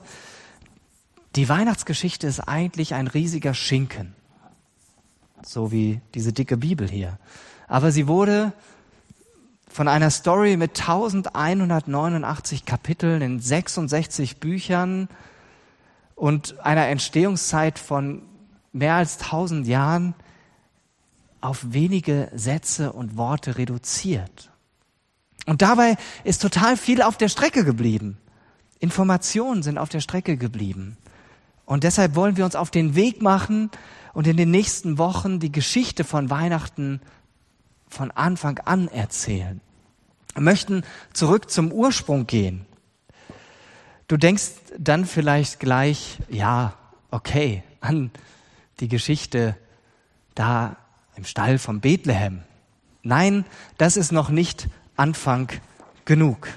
Die 1.36 1.50
Weihnachtsgeschichte 1.50 2.28
ist 2.28 2.40
eigentlich 2.40 2.94
ein 2.94 3.08
riesiger 3.08 3.54
Schinken, 3.54 4.16
so 5.44 5.72
wie 5.72 6.00
diese 6.14 6.32
dicke 6.32 6.58
Bibel 6.58 6.88
hier. 6.88 7.18
Aber 7.68 7.92
sie 7.92 8.08
wurde 8.08 8.54
von 9.74 9.88
einer 9.88 10.12
Story 10.12 10.56
mit 10.56 10.80
1189 10.80 12.66
Kapiteln 12.66 13.24
in 13.24 13.40
66 13.40 14.38
Büchern 14.38 15.10
und 16.16 16.60
einer 16.60 16.88
Entstehungszeit 16.88 17.80
von 17.80 18.22
mehr 18.72 18.94
als 18.94 19.20
1000 19.20 19.68
Jahren 19.68 20.14
auf 21.42 21.74
wenige 21.74 22.30
Sätze 22.36 22.94
und 22.94 23.18
Worte 23.18 23.58
reduziert. 23.58 24.52
Und 25.48 25.64
dabei 25.64 25.98
ist 26.24 26.44
total 26.44 26.78
viel 26.78 27.02
auf 27.02 27.18
der 27.18 27.28
Strecke 27.28 27.66
geblieben. 27.66 28.20
Informationen 28.80 29.64
sind 29.64 29.80
auf 29.80 29.90
der 29.90 30.02
Strecke 30.02 30.38
geblieben. 30.38 30.98
Und 31.66 31.84
deshalb 31.84 32.14
wollen 32.14 32.38
wir 32.38 32.46
uns 32.46 32.56
auf 32.56 32.70
den 32.70 32.94
Weg 32.94 33.24
machen 33.24 33.72
und 34.14 34.28
in 34.28 34.38
den 34.38 34.52
nächsten 34.52 35.00
Wochen 35.00 35.40
die 35.40 35.52
Geschichte 35.52 36.04
von 36.04 36.30
Weihnachten 36.30 37.02
von 37.94 38.12
Anfang 38.12 38.60
an 38.60 38.88
erzählen. 38.90 39.62
Wir 40.34 40.42
möchten 40.42 40.84
zurück 41.14 41.50
zum 41.50 41.72
Ursprung 41.72 42.28
gehen. 42.28 42.66
Du 44.08 44.18
denkst 44.18 44.52
dann 44.78 45.06
vielleicht 45.06 45.60
gleich, 45.60 46.20
ja, 46.30 46.74
okay, 47.12 47.64
an 47.80 48.12
die 48.80 48.88
Geschichte 48.88 49.56
da 50.36 50.76
im 51.16 51.26
Stall 51.26 51.60
von 51.60 51.80
Bethlehem. 51.80 52.42
Nein, 53.04 53.46
das 53.78 53.98
ist 53.98 54.12
noch 54.12 54.30
nicht 54.30 54.68
Anfang 54.96 55.50
genug. 56.06 56.48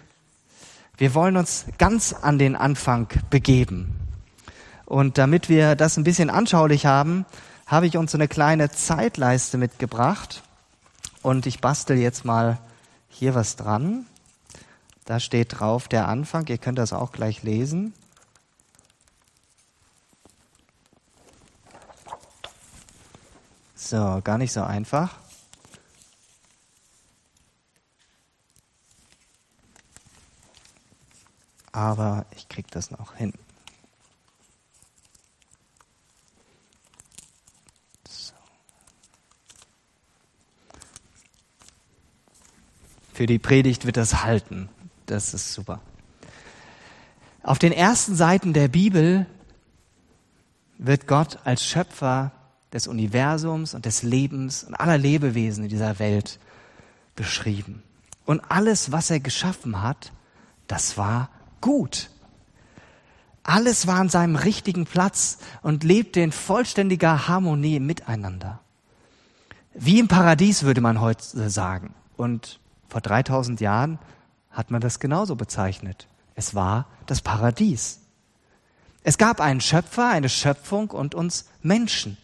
Wir 0.96 1.14
wollen 1.14 1.36
uns 1.36 1.66
ganz 1.76 2.14
an 2.14 2.38
den 2.38 2.56
Anfang 2.56 3.08
begeben. 3.28 3.94
Und 4.86 5.18
damit 5.18 5.48
wir 5.48 5.76
das 5.76 5.98
ein 5.98 6.04
bisschen 6.04 6.30
anschaulich 6.30 6.86
haben, 6.86 7.26
habe 7.66 7.86
ich 7.86 7.96
uns 7.96 8.12
so 8.12 8.18
eine 8.18 8.28
kleine 8.28 8.70
Zeitleiste 8.70 9.58
mitgebracht. 9.58 10.42
Und 11.26 11.44
ich 11.46 11.60
bastel 11.60 11.96
jetzt 11.98 12.24
mal 12.24 12.56
hier 13.08 13.34
was 13.34 13.56
dran. 13.56 14.06
Da 15.06 15.18
steht 15.18 15.58
drauf 15.58 15.88
der 15.88 16.06
Anfang. 16.06 16.46
Ihr 16.46 16.56
könnt 16.56 16.78
das 16.78 16.92
auch 16.92 17.10
gleich 17.10 17.42
lesen. 17.42 17.94
So, 23.74 24.20
gar 24.22 24.38
nicht 24.38 24.52
so 24.52 24.62
einfach. 24.62 25.18
Aber 31.72 32.24
ich 32.36 32.48
kriege 32.48 32.68
das 32.70 32.92
noch 32.92 33.16
hin. 33.16 33.32
Für 43.16 43.24
die 43.24 43.38
Predigt 43.38 43.86
wird 43.86 43.96
das 43.96 44.24
halten. 44.24 44.68
Das 45.06 45.32
ist 45.32 45.54
super. 45.54 45.80
Auf 47.42 47.58
den 47.58 47.72
ersten 47.72 48.14
Seiten 48.14 48.52
der 48.52 48.68
Bibel 48.68 49.24
wird 50.76 51.06
Gott 51.06 51.38
als 51.44 51.64
Schöpfer 51.64 52.32
des 52.74 52.86
Universums 52.86 53.72
und 53.72 53.86
des 53.86 54.02
Lebens 54.02 54.64
und 54.64 54.74
aller 54.74 54.98
Lebewesen 54.98 55.64
in 55.64 55.70
dieser 55.70 55.98
Welt 55.98 56.38
beschrieben. 57.14 57.82
Und 58.26 58.42
alles, 58.50 58.92
was 58.92 59.08
er 59.08 59.20
geschaffen 59.20 59.80
hat, 59.80 60.12
das 60.66 60.98
war 60.98 61.30
gut. 61.62 62.10
Alles 63.44 63.86
war 63.86 63.96
an 63.96 64.10
seinem 64.10 64.36
richtigen 64.36 64.84
Platz 64.84 65.38
und 65.62 65.84
lebte 65.84 66.20
in 66.20 66.32
vollständiger 66.32 67.28
Harmonie 67.28 67.80
miteinander. 67.80 68.60
Wie 69.72 70.00
im 70.00 70.08
Paradies 70.08 70.64
würde 70.64 70.82
man 70.82 71.00
heute 71.00 71.48
sagen. 71.48 71.94
Und 72.18 72.60
vor 72.88 73.00
3000 73.00 73.60
Jahren 73.60 73.98
hat 74.50 74.70
man 74.70 74.80
das 74.80 75.00
genauso 75.00 75.36
bezeichnet. 75.36 76.08
Es 76.34 76.54
war 76.54 76.86
das 77.06 77.20
Paradies. 77.20 78.00
Es 79.02 79.18
gab 79.18 79.40
einen 79.40 79.60
Schöpfer, 79.60 80.08
eine 80.08 80.28
Schöpfung 80.28 80.90
und 80.90 81.14
uns 81.14 81.46
Menschen. 81.62 82.16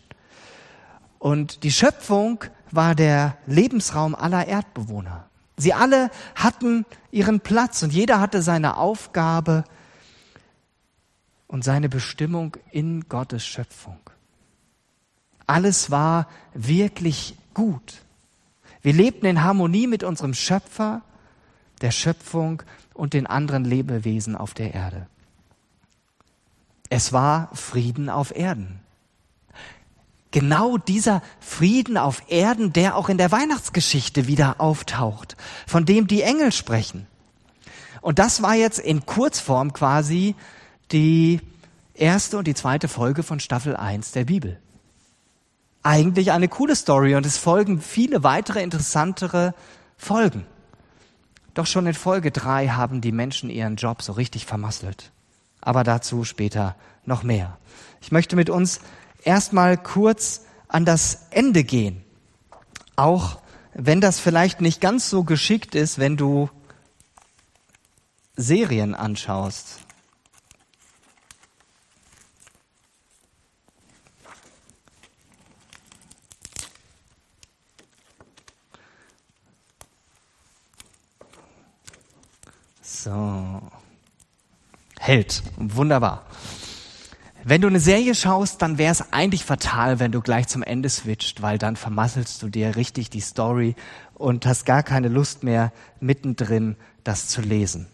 Und 1.19 1.62
die 1.62 1.71
Schöpfung 1.71 2.45
war 2.71 2.95
der 2.95 3.37
Lebensraum 3.47 4.14
aller 4.14 4.49
Erdbewohner. 4.49 5.28
Sie 5.57 5.75
alle 5.75 6.11
hatten 6.35 6.85
ihren 7.11 7.40
Platz 7.40 7.83
und 7.83 7.92
jeder 7.92 8.19
hatte 8.19 8.42
seine 8.42 8.76
Aufgabe 8.78 9.64
und 11.47 11.62
seine 11.62 11.88
Bestimmung 11.88 12.57
in 12.71 13.09
Gottes 13.09 13.47
Schöpfung. 13.47 14.00
Alles 15.47 15.90
war 15.90 16.28
wirklich 16.54 17.37
gut. 17.54 18.02
Wir 18.83 18.93
lebten 18.93 19.27
in 19.27 19.43
Harmonie 19.43 19.87
mit 19.87 20.03
unserem 20.03 20.35
Schöpfer, 20.35 21.03
der 21.81 21.93
Schöpfung 21.93 22.62
und 22.95 23.15
den 23.15 23.27
anderen 23.27 23.65
Lebewesen 23.65 24.37
auf 24.37 24.55
der 24.55 24.75
Erde. 24.75 25.07
Es 26.91 27.12
war 27.12 27.49
Frieden 27.55 28.11
auf 28.11 28.37
Erden. 28.37 28.81
Genau 30.31 30.79
dieser 30.79 31.23
Frieden 31.41 31.97
auf 31.97 32.23
Erden, 32.29 32.73
der 32.73 32.97
auch 32.97 33.09
in 33.09 33.19
der 33.19 33.33
Weihnachtsgeschichte 33.33 34.27
wieder 34.27 34.61
auftaucht, 34.61 35.37
von 35.67 35.85
dem 35.85 36.07
die 36.07 36.23
Engel 36.23 36.53
sprechen. 36.53 37.07
Und 38.01 38.19
das 38.19 38.43
war 38.43 38.55
jetzt 38.55 38.79
in 38.79 39.07
Kurzform 39.07 39.73
quasi 39.73 40.35
die 40.91 41.41
erste 41.95 42.39
und 42.39 42.47
die 42.47 42.55
zweite 42.55 42.89
Folge 42.89 43.23
von 43.23 43.41
Staffel 43.41 43.77
1 43.77 44.12
der 44.12 44.25
Bibel 44.25 44.62
eigentlich 45.83 46.33
eine 46.33 46.49
coole 46.49 46.77
Story 46.77 47.15
und 47.15 47.27
es 47.27 47.39
folgen 47.39 47.81
viele 47.81 48.23
weitere 48.23 48.62
interessantere 48.62 49.55
Folgen. 49.97 50.47
Doch 51.55 51.67
schon 51.67 51.87
in 51.87 51.95
Folge 51.95 52.31
drei 52.31 52.69
haben 52.69 53.01
die 53.01 53.12
Menschen 53.12 53.51
ihren 53.51 53.77
Job 53.77 54.03
so 54.03 54.12
richtig 54.12 54.47
vermasselt. 54.47 55.12
Aber 55.61 55.85
dazu 55.85 56.25
später 56.25 56.77
noch 57.05 57.23
mehr. 57.23 57.59
Ich 58.01 58.11
möchte 58.11 58.37
mit 58.37 58.49
uns 58.49 58.81
erstmal 59.23 59.77
kurz 59.77 60.43
an 60.69 60.85
das 60.85 61.27
Ende 61.31 61.65
gehen. 61.65 62.03
Auch 62.97 63.39
wenn 63.75 64.01
das 64.01 64.19
vielleicht 64.19 64.61
nicht 64.61 64.81
ganz 64.81 65.11
so 65.11 65.25
geschickt 65.25 65.75
ist, 65.75 65.99
wenn 65.99 66.17
du 66.17 66.49
Serien 68.37 68.95
anschaust. 68.95 69.81
Held. 85.12 85.42
Wunderbar. 85.59 86.25
Wenn 87.45 87.61
du 87.61 87.69
eine 87.69 87.81
Serie 87.81 88.14
schaust, 88.14 88.62
dann 88.62 88.78
wäre 88.78 88.92
es 88.92 89.12
eigentlich 89.12 89.45
fatal, 89.45 90.00
wenn 90.00 90.11
du 90.11 90.23
gleich 90.23 90.49
zum 90.49 90.62
Ende 90.62 90.88
switcht, 90.88 91.42
weil 91.42 91.59
dann 91.59 91.76
vermasselst 91.76 92.42
du 92.42 92.49
dir 92.49 92.76
richtig 92.76 93.11
die 93.11 93.21
Story 93.21 93.75
und 94.14 94.47
hast 94.47 94.64
gar 94.64 94.83
keine 94.83 95.09
Lust 95.09 95.42
mehr, 95.42 95.71
mittendrin 96.00 96.76
das 97.04 97.28
zu 97.28 97.42
lesen. 97.42 97.88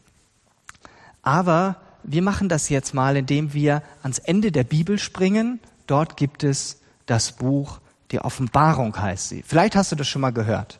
Aber 1.23 1.81
wir 2.05 2.23
machen 2.23 2.49
das 2.49 2.69
jetzt 2.69 2.95
mal, 2.95 3.17
indem 3.17 3.53
wir 3.53 3.83
ans 4.05 4.21
Ende 4.21 4.53
der 4.53 4.63
Bibel 4.63 4.97
springen. 4.97 5.59
Dort 5.89 6.17
gibt 6.17 6.45
es 6.45 6.79
das 7.07 7.33
Buch, 7.33 7.81
die 8.13 8.21
Offenbarung 8.21 8.97
heißt 8.97 9.31
sie. 9.31 9.43
Vielleicht 9.45 9.75
hast 9.75 9.91
du 9.91 9.97
das 9.97 10.07
schon 10.07 10.23
mal 10.23 10.31
gehört. 10.31 10.79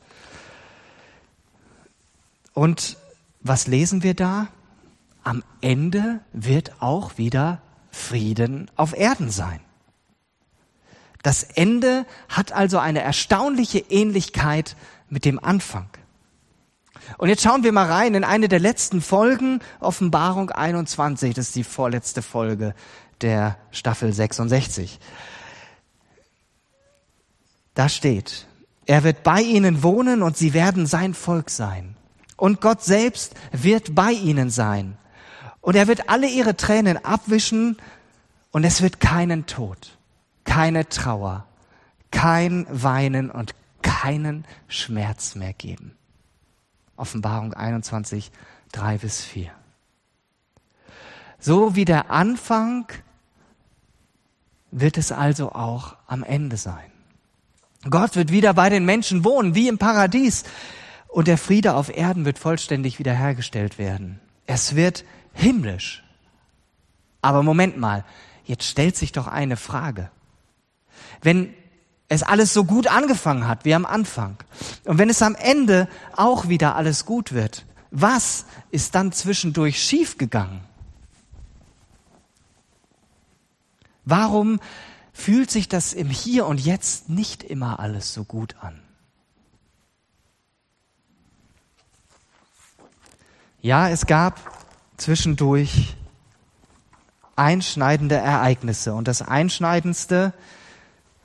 Und 2.55 2.97
was 3.41 3.67
lesen 3.67 4.05
wir 4.05 4.15
da? 4.15 4.47
Am 5.29 5.45
Ende 5.61 6.21
wird 6.33 6.81
auch 6.81 7.19
wieder 7.19 7.61
Frieden 7.91 8.71
auf 8.77 8.97
Erden 8.97 9.29
sein. 9.29 9.61
Das 11.23 11.43
Ende 11.43 12.07
hat 12.31 12.53
also 12.53 12.79
eine 12.79 13.03
erstaunliche 13.03 13.81
Ähnlichkeit 13.91 14.75
mit 15.11 15.27
dem 15.27 15.39
Anfang. 15.39 15.91
Und 17.19 17.29
jetzt 17.29 17.43
schauen 17.43 17.63
wir 17.63 17.73
mal 17.73 17.93
rein 17.93 18.15
in 18.15 18.25
eine 18.25 18.49
der 18.49 18.59
letzten 18.59 19.03
Folgen, 19.03 19.61
Offenbarung 19.81 20.49
21, 20.49 21.35
das 21.35 21.49
ist 21.49 21.57
die 21.57 21.65
vorletzte 21.65 22.23
Folge 22.23 22.75
der 23.21 23.59
Staffel 23.71 24.15
66. 24.15 24.99
Da 27.75 27.91
steht, 27.91 28.47
er 28.87 29.05
wird 29.05 29.23
bei 29.25 29.43
ihnen 29.43 29.83
wohnen 29.83 30.23
und 30.23 30.39
sie 30.39 30.55
werden 30.55 30.87
sein 30.87 31.13
Volk 31.13 31.51
sein. 31.51 31.97
Und 32.39 32.63
Gott 32.63 32.83
selbst 32.83 33.35
wird 33.53 33.95
bei 33.95 34.13
ihnen 34.13 34.49
sein. 34.49 34.97
Und 35.69 35.75
er 35.75 35.87
wird 35.87 36.09
alle 36.09 36.27
ihre 36.27 36.57
Tränen 36.57 37.05
abwischen 37.05 37.77
und 38.53 38.65
es 38.65 38.81
wird 38.81 39.01
keinen 39.01 39.45
Tod, 39.45 39.99
keine 40.45 40.89
Trauer, 40.89 41.45
kein 42.11 42.67
Weinen 42.71 43.31
und 43.31 43.55
keinen 43.83 44.47
Schmerz 44.69 45.35
mehr 45.35 45.53
geben. 45.53 45.95
Offenbarung 46.97 47.53
21, 47.53 48.31
3 48.73 48.97
bis 48.97 49.21
4. 49.21 49.51
So 51.39 51.77
wie 51.77 51.85
der 51.85 52.11
Anfang 52.11 52.87
wird 54.71 54.97
es 54.97 55.13
also 55.13 55.53
auch 55.53 55.97
am 56.07 56.25
Ende 56.25 56.57
sein. 56.57 56.91
Gott 57.91 58.17
wird 58.17 58.33
wieder 58.33 58.55
bei 58.55 58.71
den 58.71 58.87
Menschen 58.87 59.23
wohnen, 59.23 59.55
wie 59.55 59.69
im 59.69 59.77
Paradies. 59.77 60.45
Und 61.09 61.29
der 61.29 61.37
Friede 61.37 61.75
auf 61.75 61.95
Erden 61.95 62.25
wird 62.25 62.39
vollständig 62.39 62.99
wiederhergestellt 62.99 63.77
werden. 63.77 64.19
Es 64.47 64.75
wird 64.75 65.05
himmlisch. 65.39 66.03
Aber 67.23 67.43
Moment 67.43 67.79
mal, 67.79 68.05
jetzt 68.45 68.65
stellt 68.65 68.97
sich 68.97 69.13
doch 69.13 69.27
eine 69.27 69.57
Frage. 69.57 70.11
Wenn 71.23 71.55
es 72.09 72.23
alles 72.23 72.53
so 72.53 72.65
gut 72.65 72.87
angefangen 72.87 73.47
hat 73.47 73.65
wie 73.65 73.75
am 73.75 73.87
Anfang 73.87 74.37
und 74.85 74.99
wenn 74.99 75.11
es 75.11 75.23
am 75.23 75.35
Ende 75.35 75.89
auch 76.17 76.49
wieder 76.49 76.75
alles 76.75 77.05
gut 77.05 77.33
wird, 77.33 77.65
was 77.91 78.47
ist 78.71 78.95
dann 78.95 79.13
zwischendurch 79.13 79.83
schiefgegangen? 79.83 80.61
Warum 84.05 84.59
fühlt 85.13 85.51
sich 85.51 85.69
das 85.69 85.93
im 85.93 86.09
Hier 86.09 86.47
und 86.47 86.59
Jetzt 86.61 87.09
nicht 87.11 87.43
immer 87.43 87.79
alles 87.79 88.15
so 88.15 88.25
gut 88.25 88.57
an? 88.61 88.81
Ja, 93.61 93.89
es 93.89 94.07
gab 94.07 94.41
zwischendurch 94.99 95.97
einschneidende 97.37 98.17
Ereignisse. 98.17 98.93
Und 98.93 99.09
das 99.09 99.23
Einschneidendste 99.23 100.35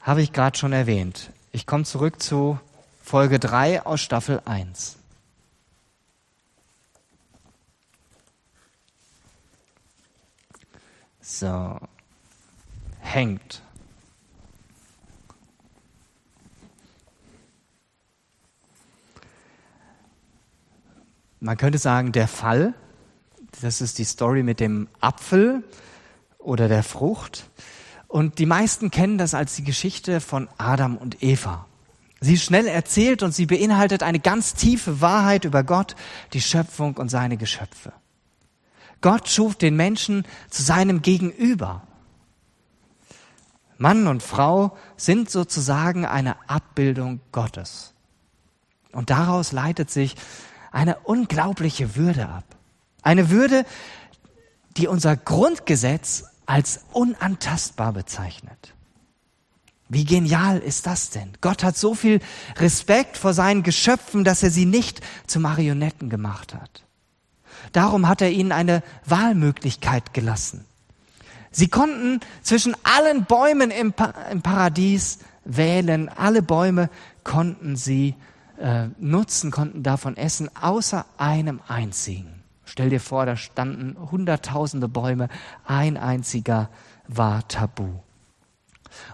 habe 0.02 0.22
ich 0.22 0.32
gerade 0.32 0.58
schon 0.58 0.72
erwähnt. 0.72 1.32
Ich 1.52 1.66
komme 1.66 1.84
zurück 1.84 2.22
zu 2.22 2.60
Folge 3.04 3.40
3 3.40 3.86
aus 3.86 4.00
Staffel 4.02 4.42
1. 4.46 4.98
So, 11.20 11.80
hängt. 13.00 13.62
Man 21.40 21.58
könnte 21.58 21.78
sagen, 21.78 22.12
der 22.12 22.28
Fall 22.28 22.74
das 23.62 23.82
ist 23.82 24.00
die 24.00 24.04
Story 24.04 24.44
mit 24.44 24.60
dem 24.60 24.88
Apfel 25.00 25.64
oder 26.38 26.68
der 26.68 26.84
Frucht. 26.84 27.50
Und 28.08 28.40
die 28.40 28.46
meisten 28.46 28.92
kennen 28.92 29.18
das 29.18 29.34
als 29.34 29.56
die 29.56 29.64
Geschichte 29.64 30.22
von 30.22 30.48
Adam 30.58 30.98
und 30.98 31.24
Eva. 31.24 31.66
Sie 32.20 32.36
ist 32.36 32.44
schnell 32.44 32.68
erzählt 32.68 33.24
und 33.24 33.34
sie 33.34 33.46
beinhaltet 33.46 34.02
eine 34.04 34.20
ganz 34.20 34.54
tiefe 34.54 35.02
Wahrheit 35.02 35.46
über 35.46 35.64
Gott, 35.64 35.96
die 36.32 36.42
Schöpfung 36.42 36.96
und 36.98 37.10
seine 37.10 37.38
Geschöpfe. 37.38 37.92
Gott 39.02 39.28
schuf 39.28 39.56
den 39.56 39.76
Menschen 39.76 40.26
zu 40.50 40.64
seinem 40.64 41.02
Gegenüber. 41.02 41.82
Mann 43.78 44.08
und 44.08 44.24
Frau 44.24 44.78
sind 44.96 45.30
sozusagen 45.30 46.06
eine 46.06 46.38
Abbildung 46.48 47.20
Gottes. 47.34 47.94
Und 48.94 49.10
daraus 49.10 49.52
leitet 49.52 49.90
sich 49.90 50.16
eine 50.72 51.00
unglaubliche 51.00 51.96
Würde 51.98 52.30
ab. 52.30 52.46
Eine 53.04 53.30
Würde, 53.30 53.66
die 54.78 54.88
unser 54.88 55.16
Grundgesetz 55.16 56.24
als 56.46 56.82
unantastbar 56.92 57.94
bezeichnet. 57.94 58.74
Wie 59.90 60.06
genial 60.06 60.60
ist 60.60 60.88
das 60.88 61.12
denn? 61.12 61.34
Gott 61.42 61.64
hat 61.64 61.78
so 61.78 61.94
viel 61.94 62.20
Respekt 62.58 63.18
vor 63.18 63.34
seinen 63.34 63.62
Geschöpfen, 63.64 64.24
dass 64.24 64.42
er 64.42 64.50
sie 64.50 64.66
nicht 64.66 65.02
zu 65.28 65.40
Marionetten 65.40 66.10
gemacht 66.10 66.56
hat. 66.56 66.84
Darum 67.74 68.08
hat 68.08 68.22
er 68.22 68.32
ihnen 68.32 68.52
eine 68.52 68.82
Wahlmöglichkeit 69.06 70.14
gelassen. 70.14 70.66
Sie 71.52 71.68
konnten 71.68 72.22
zwischen 72.42 72.76
allen 72.84 73.26
Bäumen 73.26 73.70
im, 73.70 73.94
pa 73.94 74.06
im 74.32 74.42
Paradies 74.42 75.20
wählen. 75.46 76.10
Alle 76.10 76.42
Bäume 76.42 76.90
konnten 77.24 77.76
sie 77.76 78.16
äh, 78.58 78.88
nutzen, 78.98 79.52
konnten 79.52 79.84
davon 79.84 80.18
essen, 80.18 80.50
außer 80.56 81.06
einem 81.18 81.62
einzigen. 81.68 82.43
Stell 82.74 82.90
dir 82.90 83.00
vor, 83.00 83.28
da 83.28 83.38
standen 83.38 83.96
hunderttausende 84.10 84.88
Bäume, 84.88 85.30
ein 85.64 85.96
einziger 85.96 86.72
war 87.08 87.48
tabu. 87.48 88.00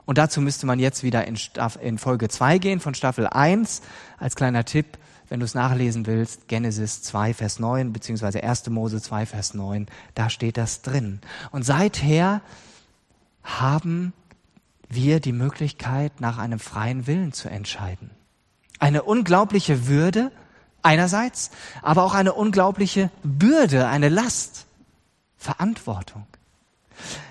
Und 0.06 0.18
dazu 0.18 0.40
müsste 0.40 0.66
man 0.66 0.80
jetzt 0.80 1.04
wieder 1.04 1.28
in, 1.28 1.36
Staff, 1.36 1.78
in 1.82 1.98
Folge 1.98 2.30
2 2.30 2.58
gehen 2.60 2.80
von 2.80 2.94
Staffel 2.94 3.28
1. 3.28 3.82
Als 4.18 4.38
kleiner 4.38 4.64
Tipp, 4.64 4.98
wenn 5.28 5.42
du 5.42 5.46
es 5.46 5.56
nachlesen 5.56 6.08
willst, 6.08 6.48
Genesis 6.48 7.02
2, 7.02 7.34
Vers 7.34 7.60
9, 7.60 7.92
beziehungsweise 7.92 8.42
1. 8.42 8.70
Mose 8.70 9.02
2, 9.02 9.26
Vers 9.26 9.54
9, 9.54 9.88
da 10.16 10.30
steht 10.30 10.56
das 10.56 10.82
drin. 10.82 11.20
Und 11.52 11.64
seither 11.64 12.40
haben 13.44 14.14
wir 14.88 15.20
die 15.20 15.34
Möglichkeit, 15.34 16.22
nach 16.22 16.38
einem 16.38 16.60
freien 16.60 17.08
Willen 17.08 17.34
zu 17.34 17.50
entscheiden. 17.50 18.12
Eine 18.80 19.04
unglaubliche 19.04 19.88
Würde, 19.88 20.32
einerseits, 20.82 21.52
aber 21.82 22.04
auch 22.04 22.14
eine 22.14 22.34
unglaubliche 22.34 23.12
Bürde, 23.24 23.88
eine 23.88 24.10
Last, 24.10 24.66
Verantwortung. 25.38 26.28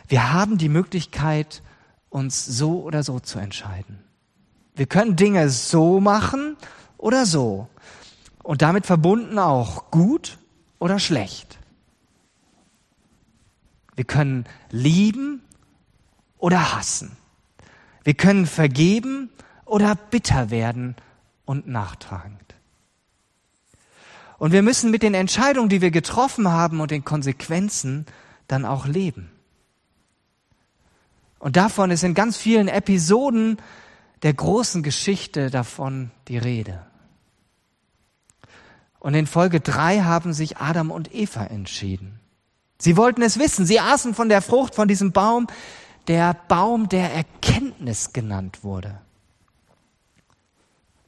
Wir 0.08 0.32
haben 0.32 0.56
die 0.56 0.70
Möglichkeit, 0.70 1.62
uns 2.08 2.46
so 2.46 2.82
oder 2.82 3.02
so 3.02 3.20
zu 3.20 3.38
entscheiden. 3.38 3.98
Wir 4.74 4.86
können 4.86 5.16
Dinge 5.16 5.50
so 5.50 6.00
machen 6.00 6.56
oder 6.96 7.26
so. 7.26 7.68
Und 8.42 8.62
damit 8.62 8.86
verbunden 8.86 9.38
auch 9.38 9.90
gut 9.90 10.38
oder 10.78 10.98
schlecht. 10.98 11.58
Wir 13.94 14.04
können 14.04 14.46
lieben 14.70 15.42
oder 16.38 16.76
hassen. 16.76 17.16
Wir 18.04 18.14
können 18.14 18.46
vergeben 18.46 19.30
oder 19.66 19.94
bitter 19.96 20.50
werden 20.50 20.96
und 21.44 21.66
nachtragen. 21.66 22.38
Und 24.38 24.52
wir 24.52 24.62
müssen 24.62 24.90
mit 24.90 25.02
den 25.02 25.14
Entscheidungen, 25.14 25.68
die 25.68 25.80
wir 25.80 25.90
getroffen 25.90 26.48
haben 26.48 26.80
und 26.80 26.90
den 26.90 27.04
Konsequenzen 27.04 28.06
dann 28.46 28.64
auch 28.64 28.86
leben. 28.86 29.30
Und 31.38 31.56
davon 31.56 31.90
ist 31.90 32.04
in 32.04 32.14
ganz 32.14 32.36
vielen 32.36 32.68
Episoden 32.68 33.58
der 34.22 34.34
großen 34.34 34.82
Geschichte 34.82 35.50
davon 35.50 36.10
die 36.28 36.38
Rede. 36.38 36.84
Und 39.00 39.14
in 39.14 39.26
Folge 39.26 39.60
drei 39.60 40.00
haben 40.00 40.32
sich 40.32 40.56
Adam 40.56 40.90
und 40.90 41.14
Eva 41.14 41.44
entschieden. 41.44 42.18
Sie 42.78 42.96
wollten 42.96 43.22
es 43.22 43.38
wissen. 43.38 43.66
Sie 43.66 43.80
aßen 43.80 44.14
von 44.14 44.28
der 44.28 44.42
Frucht 44.42 44.74
von 44.74 44.88
diesem 44.88 45.12
Baum, 45.12 45.46
der 46.08 46.34
Baum 46.48 46.88
der 46.88 47.12
Erkenntnis 47.12 48.12
genannt 48.12 48.64
wurde. 48.64 49.00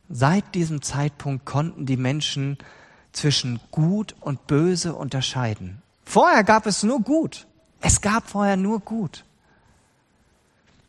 Seit 0.09 0.55
diesem 0.55 0.83
Zeitpunkt 0.83 1.47
konnten 1.47 1.87
die 1.87 1.97
Menschen 1.97 2.59
zwischen 3.13 3.61
Gut 3.71 4.15
und 4.21 4.47
Böse 4.47 4.95
unterscheiden. 4.95 5.83
Vorher 6.05 6.45
gab 6.45 6.67
es 6.67 6.83
nur 6.83 7.01
Gut. 7.01 7.47
Es 7.81 8.01
gab 8.01 8.29
vorher 8.29 8.57
nur 8.57 8.81
Gut. 8.81 9.25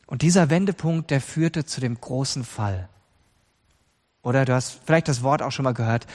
Und 0.07 0.23
dieser 0.23 0.49
Wendepunkt, 0.49 1.09
der 1.09 1.21
führte 1.21 1.65
zu 1.65 1.79
dem 1.79 1.99
großen 1.99 2.43
Fall. 2.43 2.89
Oder 4.23 4.45
du 4.45 4.53
hast 4.53 4.81
vielleicht 4.85 5.07
das 5.07 5.23
Wort 5.23 5.41
auch 5.41 5.51
schon 5.51 5.63
mal 5.63 5.73
gehört, 5.73 6.05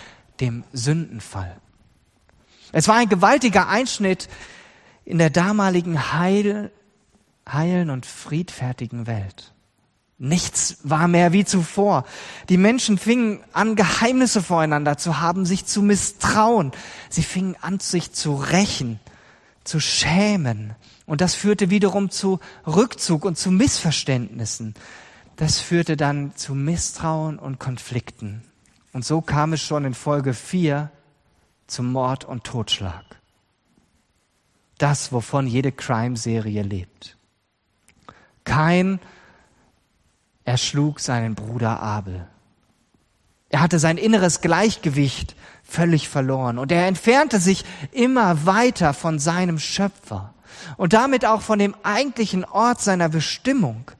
dem 0.41 0.65
Sündenfall. 0.73 1.57
Es 2.73 2.89
war 2.89 2.97
ein 2.97 3.09
gewaltiger 3.09 3.69
Einschnitt 3.69 4.29
in 5.05 5.19
der 5.19 5.31
damaligen 5.31 6.13
heil, 6.13 6.71
heilen 7.49 7.91
und 7.91 8.07
friedfertigen 8.07 9.07
Welt. 9.07 9.55
Nichts 10.19 10.79
war 10.83 11.09
mehr 11.09 11.33
wie 11.33 11.45
zuvor. 11.45 12.05
Die 12.49 12.57
Menschen 12.57 12.97
fingen 12.97 13.41
an, 13.53 13.77
Geheimnisse 13.77 14.43
voreinander 14.43 14.97
zu 14.97 15.21
haben, 15.21 15.45
sich 15.45 15.67
zu 15.67 15.83
misstrauen. 15.83 16.73
Sie 17.11 17.23
fingen 17.23 17.55
an, 17.61 17.81
sich 17.81 18.13
zu 18.13 18.35
rächen, 18.35 18.99
zu 19.65 19.79
schämen. 19.79 20.75
Und 21.05 21.21
das 21.21 21.35
führte 21.35 21.69
wiederum 21.69 22.11
zu 22.11 22.41
Rückzug 22.67 23.27
und 23.27 23.37
zu 23.37 23.51
Missverständnissen. 23.51 24.75
Das 25.37 25.61
führte 25.61 25.99
dann 25.99 26.35
zu 26.35 26.55
Misstrauen 26.55 27.39
und 27.39 27.59
Konflikten. 27.59 28.43
Und 28.95 29.05
so 29.05 29.21
kam 29.21 29.53
es 29.53 29.61
schon 29.61 29.85
in 29.85 29.93
Folge 29.93 30.33
4 30.33 30.91
zum 31.67 31.93
Mord 31.93 32.25
und 32.25 32.45
Totschlag. 32.45 33.05
Das, 34.79 35.13
wovon 35.13 35.47
jede 35.47 35.73
Crime-Serie 35.73 36.63
lebt. 36.63 37.19
Kein 38.45 38.99
er 40.47 40.57
schlug 40.57 41.01
seinen 41.01 41.35
Bruder 41.35 41.83
Abel. 41.83 42.27
Er 43.51 43.61
hatte 43.61 43.79
sein 43.79 43.99
inneres 43.99 44.41
Gleichgewicht 44.41 45.35
völlig 45.63 46.09
verloren 46.09 46.59
und 46.59 46.73
er 46.73 46.87
entfernte 46.87 47.41
sich 47.41 47.65
immer 47.91 48.47
weiter 48.47 48.95
von 48.95 49.19
seinem 49.19 49.59
Schöpfer 49.59 50.33
und 50.77 50.93
damit 50.93 51.27
auch 51.27 51.43
von 51.43 51.59
dem 51.59 51.75
eigentlichen 51.83 52.45
Ort 52.45 52.81
seiner 52.81 53.09
Bestimmung. 53.09 53.91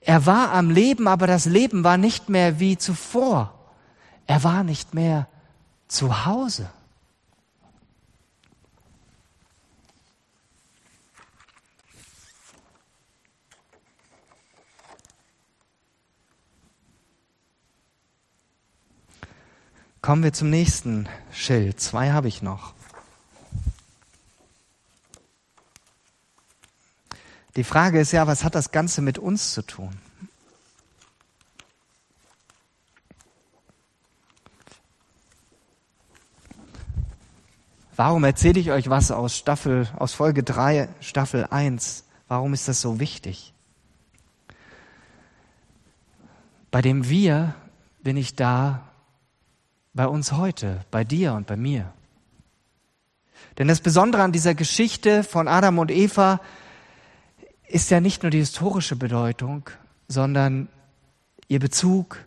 Er 0.00 0.24
war 0.24 0.52
am 0.52 0.70
Leben, 0.70 1.06
aber 1.06 1.26
das 1.26 1.44
Leben 1.44 1.84
war 1.84 1.98
nicht 1.98 2.30
mehr 2.30 2.58
wie 2.60 2.78
zuvor. 2.78 3.52
Er 4.26 4.42
war 4.44 4.64
nicht 4.64 4.94
mehr 4.94 5.28
zu 5.86 6.24
Hause. 6.24 6.70
Kommen 20.08 20.22
wir 20.22 20.32
zum 20.32 20.48
nächsten 20.48 21.06
Schild. 21.32 21.78
Zwei 21.80 22.12
habe 22.12 22.28
ich 22.28 22.40
noch. 22.40 22.72
Die 27.56 27.62
Frage 27.62 28.00
ist 28.00 28.12
ja, 28.12 28.26
was 28.26 28.42
hat 28.42 28.54
das 28.54 28.70
Ganze 28.70 29.02
mit 29.02 29.18
uns 29.18 29.52
zu 29.52 29.60
tun? 29.60 29.90
Warum 37.94 38.24
erzähle 38.24 38.60
ich 38.60 38.70
euch 38.70 38.88
was 38.88 39.10
aus 39.10 39.36
Staffel, 39.36 39.90
aus 39.98 40.14
Folge 40.14 40.42
3, 40.42 40.88
Staffel 41.00 41.44
1? 41.50 42.04
Warum 42.28 42.54
ist 42.54 42.66
das 42.66 42.80
so 42.80 42.98
wichtig? 42.98 43.52
Bei 46.70 46.80
dem 46.80 47.10
Wir 47.10 47.54
bin 48.02 48.16
ich 48.16 48.34
da, 48.34 48.87
bei 49.98 50.06
uns 50.06 50.30
heute, 50.30 50.84
bei 50.92 51.02
dir 51.02 51.32
und 51.32 51.48
bei 51.48 51.56
mir. 51.56 51.92
Denn 53.58 53.66
das 53.66 53.80
Besondere 53.80 54.22
an 54.22 54.30
dieser 54.30 54.54
Geschichte 54.54 55.24
von 55.24 55.48
Adam 55.48 55.80
und 55.80 55.90
Eva 55.90 56.40
ist 57.66 57.90
ja 57.90 57.98
nicht 57.98 58.22
nur 58.22 58.30
die 58.30 58.38
historische 58.38 58.94
Bedeutung, 58.94 59.68
sondern 60.06 60.68
ihr 61.48 61.58
Bezug 61.58 62.24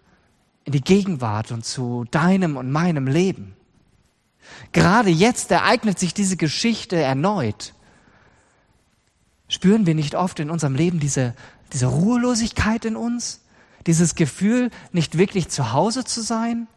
in 0.65 0.73
die 0.73 0.81
Gegenwart 0.81 1.53
und 1.53 1.63
zu 1.63 2.03
deinem 2.11 2.57
und 2.57 2.69
meinem 2.73 3.07
Leben. 3.07 3.55
Gerade 4.73 5.09
jetzt 5.09 5.49
ereignet 5.49 5.97
sich 5.97 6.13
diese 6.13 6.35
Geschichte 6.35 6.97
erneut. 6.97 7.73
Spüren 9.47 9.85
wir 9.85 9.95
nicht 9.95 10.15
oft 10.15 10.41
in 10.41 10.49
unserem 10.49 10.75
Leben 10.75 10.99
diese, 10.99 11.35
diese 11.71 11.85
Ruhelosigkeit 11.85 12.83
in 12.83 12.97
uns? 12.97 13.39
Dieses 13.87 14.15
Gefühl, 14.15 14.71
nicht 14.91 15.17
wirklich 15.17 15.47
zu 15.47 15.71
Hause 15.71 16.03
zu 16.03 16.21
sein? 16.21 16.67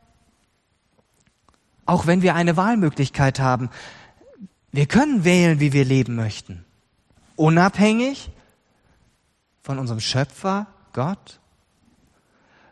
Auch 1.87 2.07
wenn 2.07 2.23
wir 2.23 2.35
eine 2.35 2.57
Wahlmöglichkeit 2.57 3.41
haben. 3.41 3.71
Wir 4.73 4.87
können 4.87 5.25
wählen, 5.25 5.61
wie 5.61 5.73
wir 5.73 5.85
leben 5.85 6.17
möchten. 6.17 6.65
Unabhängig 7.37 8.31
von 9.63 9.79
unserem 9.79 10.01
Schöpfer, 10.01 10.67
Gott. 10.93 11.41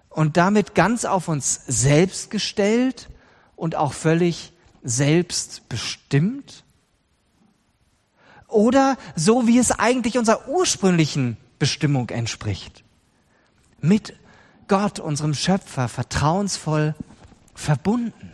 Und 0.09 0.37
damit 0.37 0.75
ganz 0.75 1.05
auf 1.05 1.29
uns 1.29 1.65
selbst 1.67 2.31
gestellt 2.31 3.09
und 3.57 3.77
auch 3.77 3.93
völlig 3.93 4.53
selbstbestimmt. 4.83 6.65
Oder 8.49 8.99
so, 9.17 9.47
wie 9.47 9.59
es 9.59 9.71
eigentlich 9.73 10.19
unserer 10.19 10.49
ursprünglichen 10.49 11.37
Bestimmung 11.59 12.11
entspricht. 12.11 12.85
Mit 13.81 14.15
Gott, 14.69 15.01
unserem 15.01 15.35
Schöpfer, 15.35 15.89
vertrauensvoll 15.89 16.95
verbunden. 17.55 18.33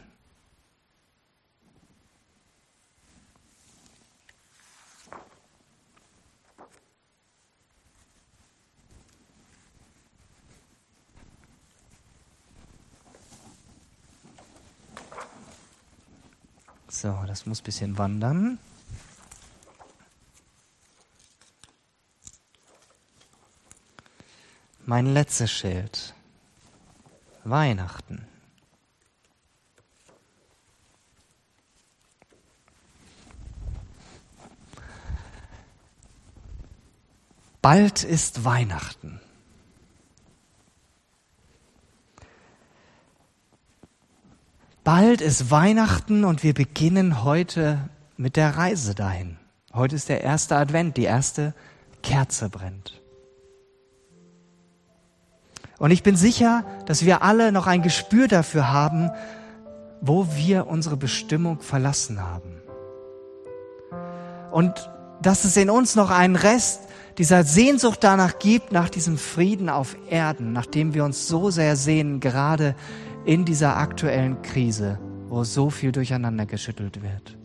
So, 16.91 17.23
das 17.27 17.45
muss 17.45 17.61
ein 17.61 17.65
bisschen 17.65 17.99
wandern. 17.99 18.59
Mein 24.87 25.13
letztes 25.13 25.53
Schild. 25.53 26.15
Weihnachten. 27.45 28.27
Bald 37.61 38.03
ist 38.03 38.45
Weihnachten. 38.45 39.21
Bald 45.19 45.29
ist 45.29 45.51
Weihnachten 45.51 46.23
und 46.23 46.45
wir 46.45 46.55
beginnen 46.55 47.25
heute 47.25 47.89
mit 48.17 48.37
der 48.37 48.57
Reise 48.57 48.95
dahin. 48.95 49.37
Heute 49.75 49.97
ist 49.97 50.09
der 50.09 50.23
erste 50.23 50.55
Advent, 50.55 50.97
die 50.97 51.07
erste 51.07 51.55
Kerze 52.05 52.49
brennt. 52.49 53.03
Und 55.79 55.91
ich 55.91 56.05
bin 56.05 56.15
sicher, 56.15 56.65
dass 56.87 57.05
wir 57.05 57.23
alle 57.23 57.51
noch 57.51 57.67
ein 57.67 57.83
Gespür 57.83 58.29
dafür 58.29 58.71
haben, 58.73 59.11
wo 60.01 60.29
wir 60.37 60.69
unsere 60.69 60.97
Bestimmung 60.97 61.63
verlassen 61.63 62.23
haben. 62.23 62.63
Und 64.53 64.89
dass 65.21 65.43
es 65.43 65.57
in 65.57 65.69
uns 65.69 65.97
noch 65.97 66.11
einen 66.11 66.37
Rest 66.37 66.83
dieser 67.19 67.43
Sehnsucht 67.43 68.05
danach 68.05 68.39
gibt, 68.39 68.71
nach 68.71 68.89
diesem 68.89 69.19
Frieden 69.19 69.69
auf 69.69 69.97
Erden, 70.09 70.53
nach 70.53 70.67
dem 70.67 70.95
wir 70.95 71.05
uns 71.05 71.27
so 71.27 71.51
sehr 71.51 71.75
sehnen, 71.75 72.21
gerade 72.21 72.77
in 73.25 73.45
dieser 73.45 73.79
aktuellen 73.79 74.43
Krise, 74.43 75.01
wo 75.29 75.45
so 75.45 75.71
viel 75.71 75.93
durcheinander 75.93 76.47
geschüttelt 76.47 77.01
wird. 77.03 77.37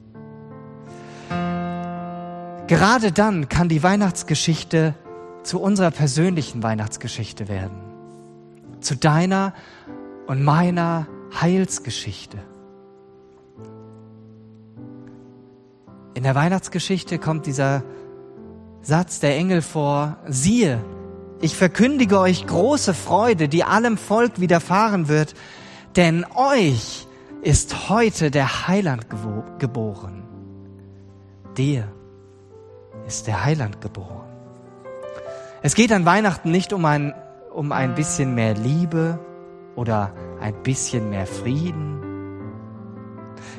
Gerade 2.68 3.12
dann 3.12 3.50
kann 3.50 3.70
die 3.70 3.84
Weihnachtsgeschichte 3.84 4.96
zu 5.44 5.60
unserer 5.60 5.92
persönlichen 5.92 6.64
Weihnachtsgeschichte 6.64 7.48
werden. 7.48 7.78
Zu 8.80 8.96
deiner 8.96 9.54
und 10.28 10.44
meiner 10.44 11.08
Heilsgeschichte. 11.40 12.38
In 16.14 16.24
der 16.24 16.36
Weihnachtsgeschichte 16.36 17.20
kommt 17.20 17.46
dieser 17.46 17.84
Satz 18.82 19.20
der 19.20 19.36
Engel 19.36 19.62
vor, 19.62 20.18
siehe, 20.28 20.84
ich 21.42 21.56
verkündige 21.56 22.20
euch 22.20 22.48
große 22.48 22.94
Freude, 22.94 23.50
die 23.50 23.64
allem 23.64 23.98
Volk 23.98 24.40
widerfahren 24.40 25.10
wird, 25.10 25.34
denn 25.96 26.26
euch 26.36 27.08
ist 27.44 27.90
heute 27.90 28.32
der 28.32 28.68
Heiland 28.68 29.08
geboren. 29.60 30.24
Dir 31.58 31.92
ist 33.06 33.28
der 33.28 33.44
Heiland 33.44 33.82
geboren. 33.82 34.30
Es 35.62 35.76
geht 35.76 35.92
an 35.92 36.06
Weihnachten 36.06 36.52
nicht 36.52 36.72
um 36.74 36.86
ein, 36.86 37.14
um 37.54 37.72
ein 37.72 37.96
bisschen 37.96 38.34
mehr 38.34 38.54
Liebe 38.54 39.20
oder 39.76 40.14
ein 40.40 40.64
bisschen 40.64 41.10
mehr 41.10 41.28
Frieden. 41.28 42.02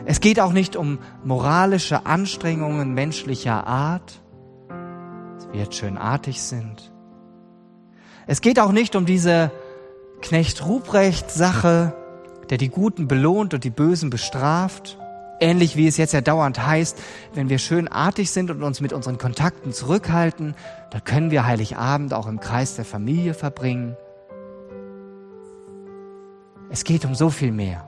Es 0.06 0.20
geht 0.20 0.40
auch 0.40 0.52
nicht 0.52 0.76
um 0.76 0.98
moralische 1.22 2.06
Anstrengungen 2.06 2.94
menschlicher 2.94 3.66
Art, 3.66 4.22
dass 4.68 5.52
wir 5.52 5.60
jetzt 5.60 5.76
schön 5.76 5.98
artig 5.98 6.40
sind. 6.40 6.90
Es 8.26 8.40
geht 8.40 8.58
auch 8.58 8.72
nicht 8.72 8.96
um 8.96 9.04
diese 9.04 9.50
Knecht 10.22 10.64
Ruprecht 10.64 11.30
Sache, 11.30 11.92
der 12.50 12.58
die 12.58 12.68
Guten 12.68 13.08
belohnt 13.08 13.54
und 13.54 13.64
die 13.64 13.70
Bösen 13.70 14.10
bestraft. 14.10 14.98
Ähnlich 15.40 15.76
wie 15.76 15.86
es 15.86 15.96
jetzt 15.96 16.12
ja 16.12 16.20
dauernd 16.20 16.64
heißt, 16.64 16.96
wenn 17.34 17.48
wir 17.48 17.58
schön 17.58 17.88
artig 17.88 18.30
sind 18.30 18.50
und 18.50 18.62
uns 18.62 18.80
mit 18.80 18.92
unseren 18.92 19.18
Kontakten 19.18 19.72
zurückhalten, 19.72 20.54
dann 20.90 21.04
können 21.04 21.30
wir 21.30 21.46
Heiligabend 21.46 22.14
auch 22.14 22.26
im 22.26 22.40
Kreis 22.40 22.76
der 22.76 22.84
Familie 22.84 23.34
verbringen. 23.34 23.96
Es 26.70 26.84
geht 26.84 27.04
um 27.04 27.14
so 27.14 27.30
viel 27.30 27.52
mehr. 27.52 27.84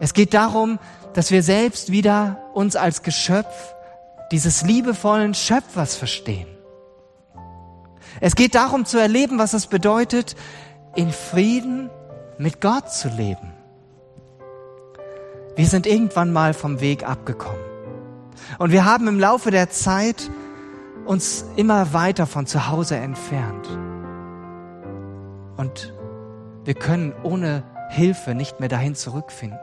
Es 0.00 0.12
geht 0.12 0.34
darum, 0.34 0.78
dass 1.14 1.30
wir 1.30 1.42
selbst 1.42 1.90
wieder 1.92 2.38
uns 2.52 2.76
als 2.76 3.02
Geschöpf 3.02 3.74
dieses 4.30 4.62
liebevollen 4.62 5.34
Schöpfers 5.34 5.94
verstehen. 5.94 6.48
Es 8.20 8.36
geht 8.36 8.54
darum 8.54 8.84
zu 8.84 8.98
erleben, 8.98 9.38
was 9.38 9.54
es 9.54 9.66
bedeutet, 9.66 10.36
in 10.94 11.10
Frieden 11.10 11.90
mit 12.38 12.60
Gott 12.60 12.90
zu 12.92 13.08
leben. 13.08 13.52
Wir 15.56 15.66
sind 15.66 15.86
irgendwann 15.86 16.32
mal 16.32 16.54
vom 16.54 16.80
Weg 16.80 17.08
abgekommen. 17.08 17.60
Und 18.58 18.72
wir 18.72 18.84
haben 18.84 19.06
im 19.06 19.20
Laufe 19.20 19.50
der 19.50 19.70
Zeit 19.70 20.30
uns 21.04 21.44
immer 21.56 21.92
weiter 21.92 22.26
von 22.26 22.46
zu 22.46 22.68
Hause 22.68 22.96
entfernt. 22.96 23.68
Und 25.56 25.94
wir 26.64 26.74
können 26.74 27.12
ohne 27.22 27.62
Hilfe 27.90 28.34
nicht 28.34 28.58
mehr 28.58 28.68
dahin 28.68 28.94
zurückfinden. 28.94 29.58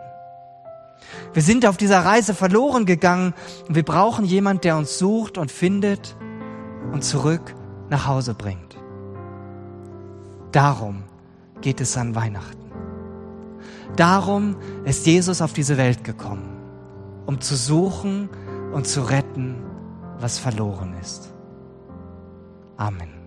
Wir 1.33 1.41
sind 1.41 1.65
auf 1.65 1.77
dieser 1.77 2.05
Reise 2.05 2.33
verloren 2.33 2.85
gegangen 2.85 3.33
und 3.67 3.75
wir 3.75 3.83
brauchen 3.83 4.25
jemand, 4.25 4.63
der 4.63 4.77
uns 4.77 4.97
sucht 4.97 5.37
und 5.37 5.51
findet 5.51 6.15
und 6.91 7.03
zurück 7.03 7.55
nach 7.89 8.07
Hause 8.07 8.33
bringt. 8.33 8.77
Darum 10.51 11.03
geht 11.61 11.81
es 11.81 11.97
an 11.97 12.15
Weihnachten. 12.15 12.60
Darum 13.95 14.55
ist 14.85 15.05
Jesus 15.05 15.41
auf 15.41 15.53
diese 15.53 15.77
Welt 15.77 16.03
gekommen, 16.03 16.57
um 17.25 17.41
zu 17.41 17.55
suchen 17.55 18.29
und 18.73 18.87
zu 18.87 19.01
retten, 19.01 19.55
was 20.19 20.37
verloren 20.37 20.95
ist. 20.99 21.33
Amen. 22.77 23.20